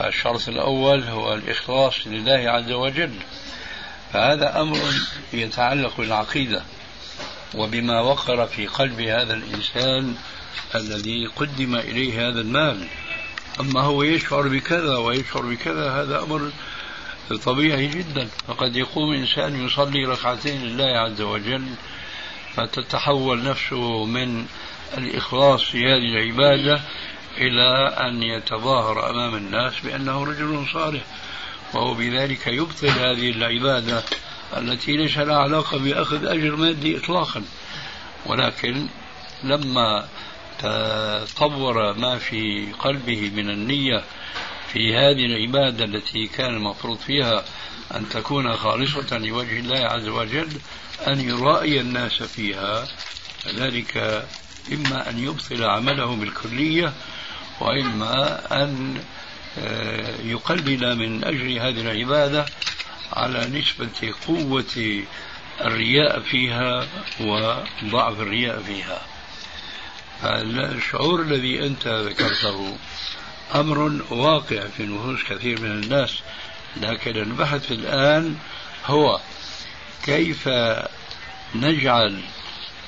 [0.00, 3.14] الشرط الأول هو الإخلاص لله عز وجل.
[4.12, 4.78] فهذا أمر
[5.32, 6.62] يتعلق بالعقيدة
[7.54, 10.14] وبما وقر في قلب هذا الإنسان
[10.74, 12.86] الذي قدم إليه هذا المال.
[13.60, 16.50] أما هو يشعر بكذا ويشعر بكذا هذا أمر
[17.44, 18.28] طبيعي جدا.
[18.48, 21.64] فقد يقوم إنسان يصلي ركعتين لله عز وجل
[22.54, 24.46] فتتحول نفسه من
[24.98, 26.80] الإخلاص في هذه العبادة
[27.38, 31.02] إلى أن يتظاهر أمام الناس بأنه رجل صالح.
[31.74, 34.02] وهو بذلك يبطل هذه العبادة
[34.56, 37.42] التي ليس لها علاقة بأخذ أجر مادي إطلاقا.
[38.26, 38.86] ولكن
[39.44, 40.08] لما
[40.58, 44.04] تطور ما في قلبه من النية
[44.72, 47.44] في هذه العبادة التي كان المفروض فيها
[47.94, 50.48] أن تكون خالصة لوجه الله عز وجل
[51.06, 52.88] أن يرائي الناس فيها.
[53.54, 53.96] ذلك
[54.72, 56.92] إما أن يبطل عمله بالكلية
[57.60, 59.00] وإما أن
[59.58, 62.46] آه، يقلل من أجل هذه العبادة
[63.12, 65.04] على نسبة قوة
[65.60, 66.86] الرياء فيها
[67.20, 69.15] وضعف الرياء فيها.
[70.22, 72.76] فالشعور الذي أنت ذكرته
[73.54, 76.18] أمر واقع في نفوس كثير من الناس
[76.76, 78.36] لكن البحث الآن
[78.86, 79.20] هو
[80.04, 80.48] كيف
[81.54, 82.20] نجعل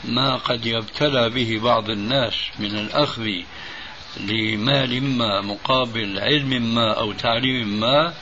[0.05, 3.29] ما قد يبتلى به بعض الناس من الأخذ
[4.17, 8.15] لمال ما مقابل علم ما أو تعليم ما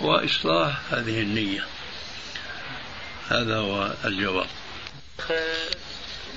[0.00, 1.64] هو إصلاح هذه النية.
[3.28, 4.46] هذا هو الجواب.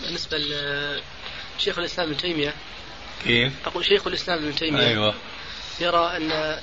[0.01, 0.37] بالنسبة
[1.57, 2.53] لشيخ الإسلام ابن تيمية.
[3.23, 4.87] كيف؟ أقول شيخ الإسلام ابن تيمية.
[4.87, 5.13] أيوة.
[5.79, 6.59] يرى أن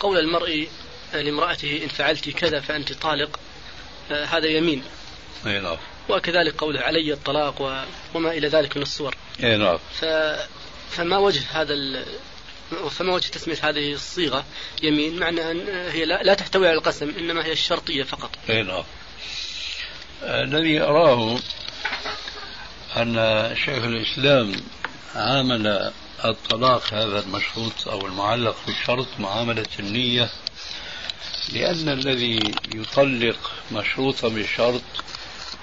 [0.00, 0.68] قول المرء
[1.12, 3.40] لامرأته إن فعلت كذا فأنت طالق
[4.10, 4.82] هذا يمين.
[5.46, 5.76] أي نعم.
[6.08, 9.14] وكذلك قوله علي الطلاق وما إلى ذلك من الصور.
[9.42, 9.78] أي نعم.
[10.00, 10.04] ف...
[10.90, 12.04] فما وجه هذا ال...
[12.90, 14.44] فما وجه تسمية هذه الصيغة
[14.82, 18.30] يمين؟ معنى أن هي لا, لا تحتوي على القسم إنما هي الشرطية فقط.
[18.50, 18.84] أي نعم.
[20.22, 21.38] الذي أراه
[22.96, 23.14] أن
[23.64, 24.52] شيخ الإسلام
[25.14, 25.92] عامل
[26.24, 30.30] الطلاق هذا المشروط أو المعلق بالشرط معاملة النية
[31.52, 34.82] لأن الذي يطلق مشروطا بالشرط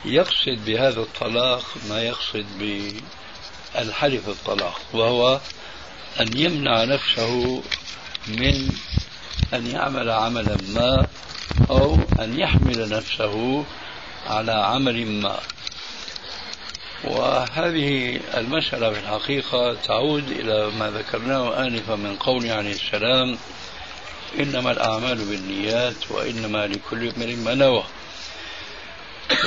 [0.05, 5.39] يقصد بهذا الطلاق ما يقصد بالحلف الطلاق وهو
[6.19, 7.63] أن يمنع نفسه
[8.27, 8.69] من
[9.53, 11.07] أن يعمل عملا ما
[11.69, 13.65] أو أن يحمل نفسه
[14.27, 15.39] على عمل ما.
[17.03, 23.37] وهذه المسألة في الحقيقة تعود إلى ما ذكرناه آنفا من قول عليه السلام
[24.39, 27.83] إنما الأعمال بالنيات وإنما لكل امرئ ما نوى.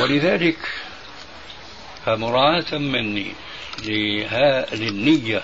[0.01, 0.59] ولذلك
[2.07, 3.32] فمراعاة مني
[4.72, 5.42] للنية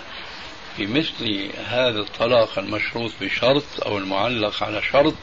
[0.76, 5.14] في مثل هذا الطلاق المشروط بشرط أو المعلق على شرط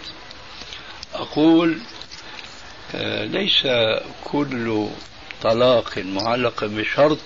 [1.14, 1.80] أقول
[2.96, 3.68] آه، ليس
[4.24, 4.88] كل
[5.42, 7.20] طلاق معلق بشرط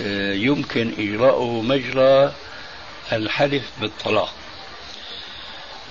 [0.00, 2.32] آه، يمكن إجراءه مجرى
[3.12, 4.34] الحلف بالطلاق.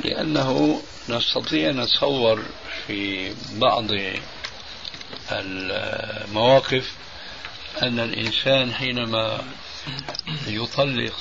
[0.03, 2.43] لأنه نستطيع أن نتصور
[2.87, 3.85] في بعض
[5.31, 6.91] المواقف
[7.83, 9.41] أن الإنسان حينما
[10.47, 11.13] يطلق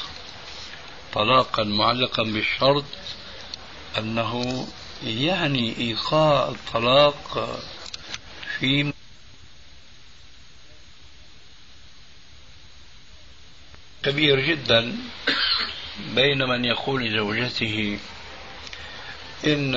[1.14, 2.84] طلاقا معلقا بالشرط
[3.98, 4.66] أنه
[5.04, 7.48] يعني إيقاع الطلاق
[8.58, 8.92] في
[14.04, 14.96] كبير جدا
[16.14, 17.98] بين من يقول لزوجته
[19.46, 19.74] إن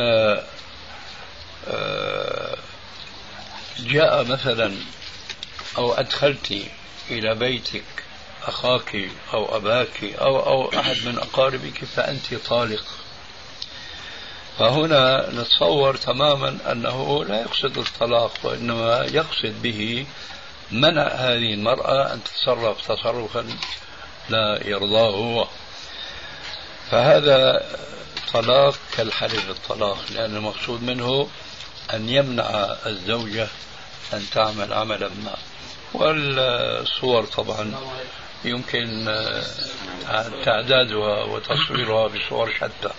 [1.67, 2.57] آه،
[3.80, 4.75] جاء مثلا
[5.78, 6.67] أو أدخلت
[7.09, 7.84] إلى بيتك
[8.43, 12.84] أخاك أو أباك أو أو أحد من أقاربك فأنت طالق.
[14.59, 20.05] فهنا نتصور تماما أنه لا يقصد الطلاق وإنما يقصد به
[20.71, 23.45] منع هذه المرأة أن تتصرف تصرفا
[24.30, 25.47] لا يرضاه هو.
[26.91, 27.65] فهذا
[28.34, 31.28] طلاق كالحلف الطلاق لأن المقصود منه
[31.93, 33.47] أن يمنع الزوجة
[34.13, 35.36] أن تعمل عملا ما.
[35.93, 37.73] والصور طبعا
[38.45, 39.05] يمكن
[40.45, 42.93] تعدادها وتصويرها بصور شتى.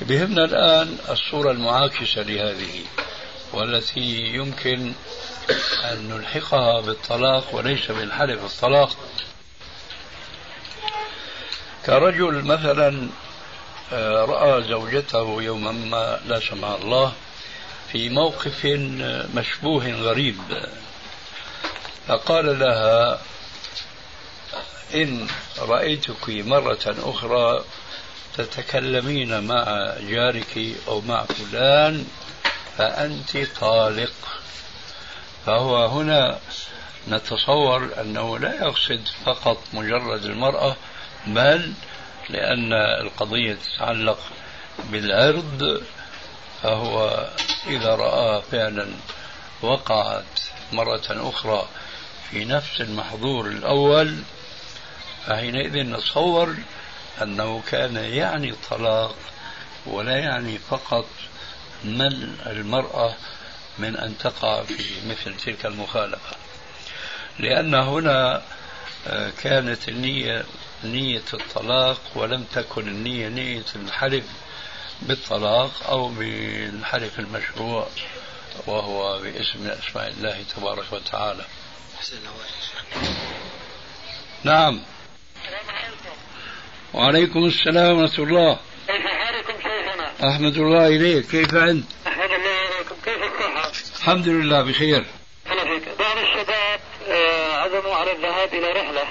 [0.00, 2.84] بهمنا الآن الصورة المعاكسة لهذه
[3.52, 4.92] والتي يمكن
[5.84, 8.96] أن نلحقها بالطلاق وليس بالحلف الطلاق.
[11.86, 13.08] كرجل مثلا
[13.92, 17.12] آه، رأى زوجته يوما ما لا سمح الله
[17.92, 18.66] في موقف
[19.34, 20.38] مشبوه غريب.
[22.08, 23.20] فقال لها
[24.94, 25.26] إن
[25.58, 27.64] رأيتك مرة أخرى
[28.36, 30.58] تتكلمين مع جارك
[30.88, 32.06] أو مع فلان
[32.78, 34.12] فأنت طالق.
[35.46, 36.38] فهو هنا
[37.08, 40.76] نتصور أنه لا يقصد فقط مجرد المرأة
[41.26, 41.72] بل
[42.30, 44.18] لأن القضية تتعلق
[44.90, 45.82] بالعرض
[46.62, 47.28] فهو
[47.66, 48.88] إذا رأى فعلا
[49.62, 50.24] وقعت
[50.72, 51.68] مرة أخرى
[52.30, 54.16] في نفس المحظور الأول
[55.26, 56.56] فحينئذ نتصور
[57.22, 59.14] أنه كان يعني الطلاق
[59.86, 61.06] ولا يعني فقط
[61.84, 63.14] من المرأة
[63.78, 66.36] من أن تقع في مثل تلك المخالفة.
[67.38, 68.42] لأن هنا
[69.06, 70.44] آه، كانت النية
[70.84, 74.24] نية الطلاق ولم تكن النية نية الحلف
[75.02, 77.88] بالطلاق أو بالحلف المشروع
[78.66, 81.44] وهو باسم من أسماء الله تبارك وتعالى
[84.44, 84.80] نعم
[86.94, 92.94] وعليكم السلام ورحمة الله كيف حالكم شيخنا؟ أحمد الله إليك كيف أنت؟ أحمد الله إليكم
[93.04, 95.04] كيف الصحة؟ الحمد لله بخير
[95.50, 99.02] الله فيك بعض الشباب آه، عزموا على الذهاب إلى رحلة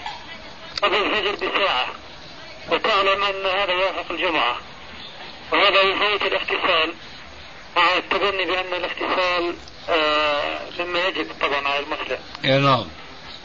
[0.86, 1.88] قبل الفجر بساعة
[2.72, 4.58] وتعلم أن هذا يوافق الجمعة
[5.52, 6.94] وهذا يفوت الاغتسال
[7.76, 9.56] مع التبني بأن الاغتسال
[9.90, 12.18] آه، مما يجب طبعا على المسلم.
[12.44, 12.86] يا نعم.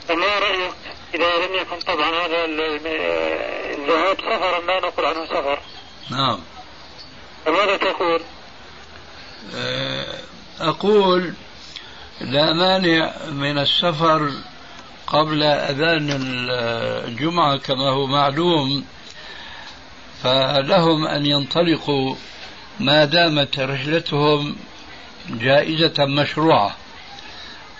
[0.09, 0.73] فما رأيك
[1.15, 5.59] إذا لم يكن طبعا هذا الذهاب سفرا لا نقول عنه سفر.
[6.11, 6.41] نعم.
[7.47, 8.23] فماذا تقول؟
[9.55, 10.19] آه،
[10.61, 11.35] أقول
[12.21, 14.31] لا مانع من السفر
[15.11, 16.09] قبل أذان
[17.09, 18.85] الجمعة كما هو معلوم
[20.23, 22.15] فلهم أن ينطلقوا
[22.81, 24.57] ما دامت رحلتهم
[25.29, 26.77] جائزة مشروعة.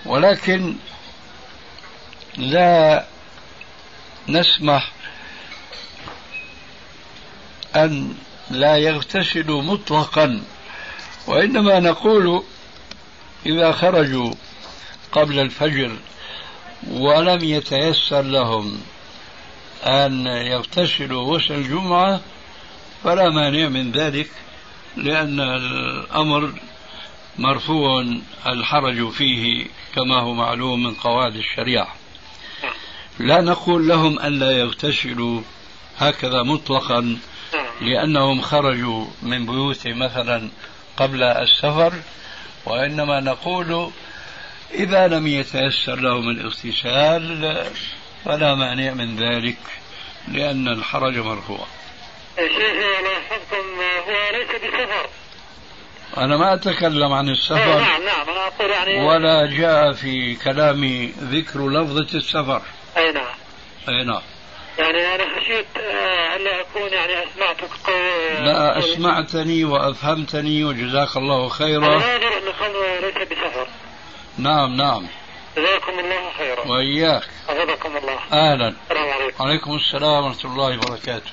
[0.07, 0.75] ولكن
[2.37, 3.07] لا
[4.29, 4.93] نسمح
[7.77, 8.15] أن
[8.51, 10.43] لا يغتسلوا مطلقا
[11.27, 12.43] وإنما نقول
[13.47, 14.35] إذا خرجوا
[15.13, 15.97] قبل الفجر
[16.89, 18.81] ولم يتيسر لهم
[19.85, 22.21] أن يغتسلوا غسل الجمعة
[23.05, 24.31] فلا مانع من ذلك
[24.97, 26.53] لأن الأمر
[27.39, 28.07] مرفوع
[28.47, 31.95] الحرج فيه كما هو معلوم من قواعد الشريعة.
[33.19, 35.41] لا نقول لهم أن لا يغتسلوا
[35.99, 37.19] هكذا مطلقا
[37.81, 40.49] لأنهم خرجوا من بيوتهم مثلا
[40.97, 41.93] قبل السفر
[42.67, 43.91] وإنما نقول
[44.75, 47.57] إذا لم يتيسر لهم الاغتسال
[48.25, 49.59] فلا مانع من ذلك
[50.29, 51.67] لأن الحرج مرفوع.
[52.37, 55.09] شيخي لاحظتم هو ليس بسفر.
[56.17, 61.07] أنا ما أتكلم عن السفر إيه، نعم نعم أنا أقول يعني ولا جاء في كلامي
[61.07, 62.63] ذكر لفظة السفر.
[62.97, 63.35] أي نعم.
[63.89, 64.23] أي نعم.
[64.79, 71.87] يعني أنا خشيت آه، ألا أكون يعني أسمعتك قول لا أسمعتني وأفهمتني وجزاك الله خيرا.
[71.87, 72.53] أنا أدري أن
[74.39, 75.07] نعم نعم.
[75.57, 76.67] جزاكم الله خيرا.
[76.67, 77.23] وإياك.
[77.49, 78.19] حفظكم الله.
[78.33, 78.69] أهلا.
[78.69, 79.45] السلام عليكم.
[79.45, 81.31] وعليكم السلام ورحمة الله وبركاته.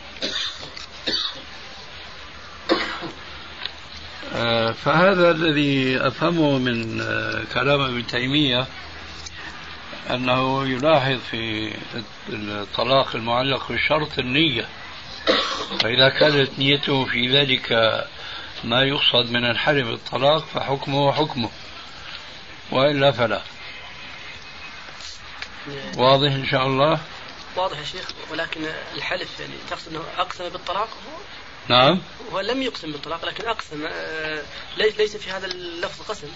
[4.35, 8.67] آه، فهذا الذي أفهمه من آه، كلام ابن تيمية
[10.09, 11.73] أنه يلاحظ في
[12.29, 14.65] الطلاق المعلق بشرط النية.
[15.79, 17.71] فإذا كانت نيته في ذلك
[18.63, 21.49] ما يقصد من الحلف بالطلاق فحكمه حكمه.
[22.71, 23.41] وإلا فلا.
[25.97, 26.99] واضح إن شاء الله؟
[27.55, 28.61] واضح يا شيخ ولكن
[28.95, 30.89] الحلف يعني تقصد أنه أقسم بالطلاق؟
[31.67, 32.01] نعم.
[32.31, 34.43] هو لم يقسم بالطلاق لكن أقسم آه،
[34.77, 36.27] ليس في هذا اللفظ قسم.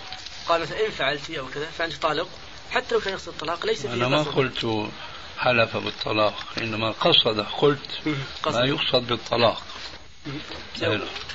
[0.47, 2.27] قال مثلا إن فعلت أو كذا فأنت طالق.
[2.71, 4.89] حتى لو كان يقصد الطلاق ليس فيه أنا ما قلت
[5.37, 7.89] حلف بالطلاق إنما قصد قلت.
[8.45, 9.61] ما يقصد بالطلاق.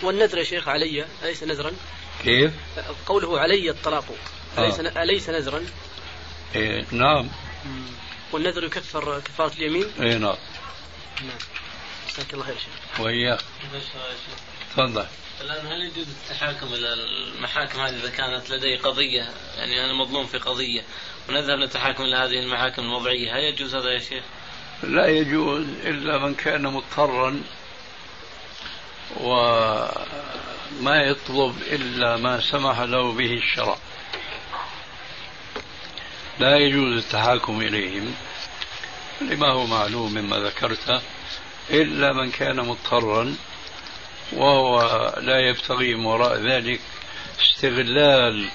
[0.02, 1.72] والنذر يا شيخ علي أليس نذرا؟
[2.24, 2.52] كيف؟
[3.06, 4.04] قوله علي الطلاق.
[4.58, 5.02] أليس آه.
[5.02, 5.66] أليس نذرا؟
[6.54, 7.28] إيه نعم.
[8.32, 10.36] والنذر يكفر كفارة اليمين؟ إيه نعم.
[11.22, 11.38] نعم.
[12.08, 13.00] جزاك الله خير شيخ.
[13.00, 13.40] وإياك.
[14.70, 15.06] تفضل.
[15.40, 20.38] الآن هل يجوز التحاكم إلى المحاكم هذه إذا كانت لدي قضية؟ يعني أنا مظلوم في
[20.38, 20.82] قضية.
[21.28, 23.36] ونذهب نتحاكم إلى هذه المحاكم الوضعية.
[23.36, 24.24] هل يجوز هذا يا شيخ؟
[24.82, 27.42] لا يجوز إلا من كان مضطرا
[29.20, 29.92] وما
[30.86, 33.78] يطلب إلا ما سمح له به الشرع.
[36.40, 38.14] لا يجوز التحاكم إليهم
[39.20, 41.02] لما هو معلوم مما ذكرت
[41.70, 43.36] إلا من كان مضطرا
[44.32, 44.80] وهو
[45.20, 46.80] لا يبتغي من وراء ذلك
[47.40, 48.48] استغلال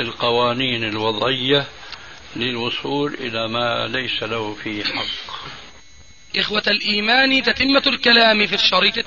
[0.00, 1.66] القوانين الوضعية
[2.36, 5.32] للوصول إلى ما ليس له فيه حق.
[6.36, 8.98] إخوة الإيمان تتمة الكلام في الشريط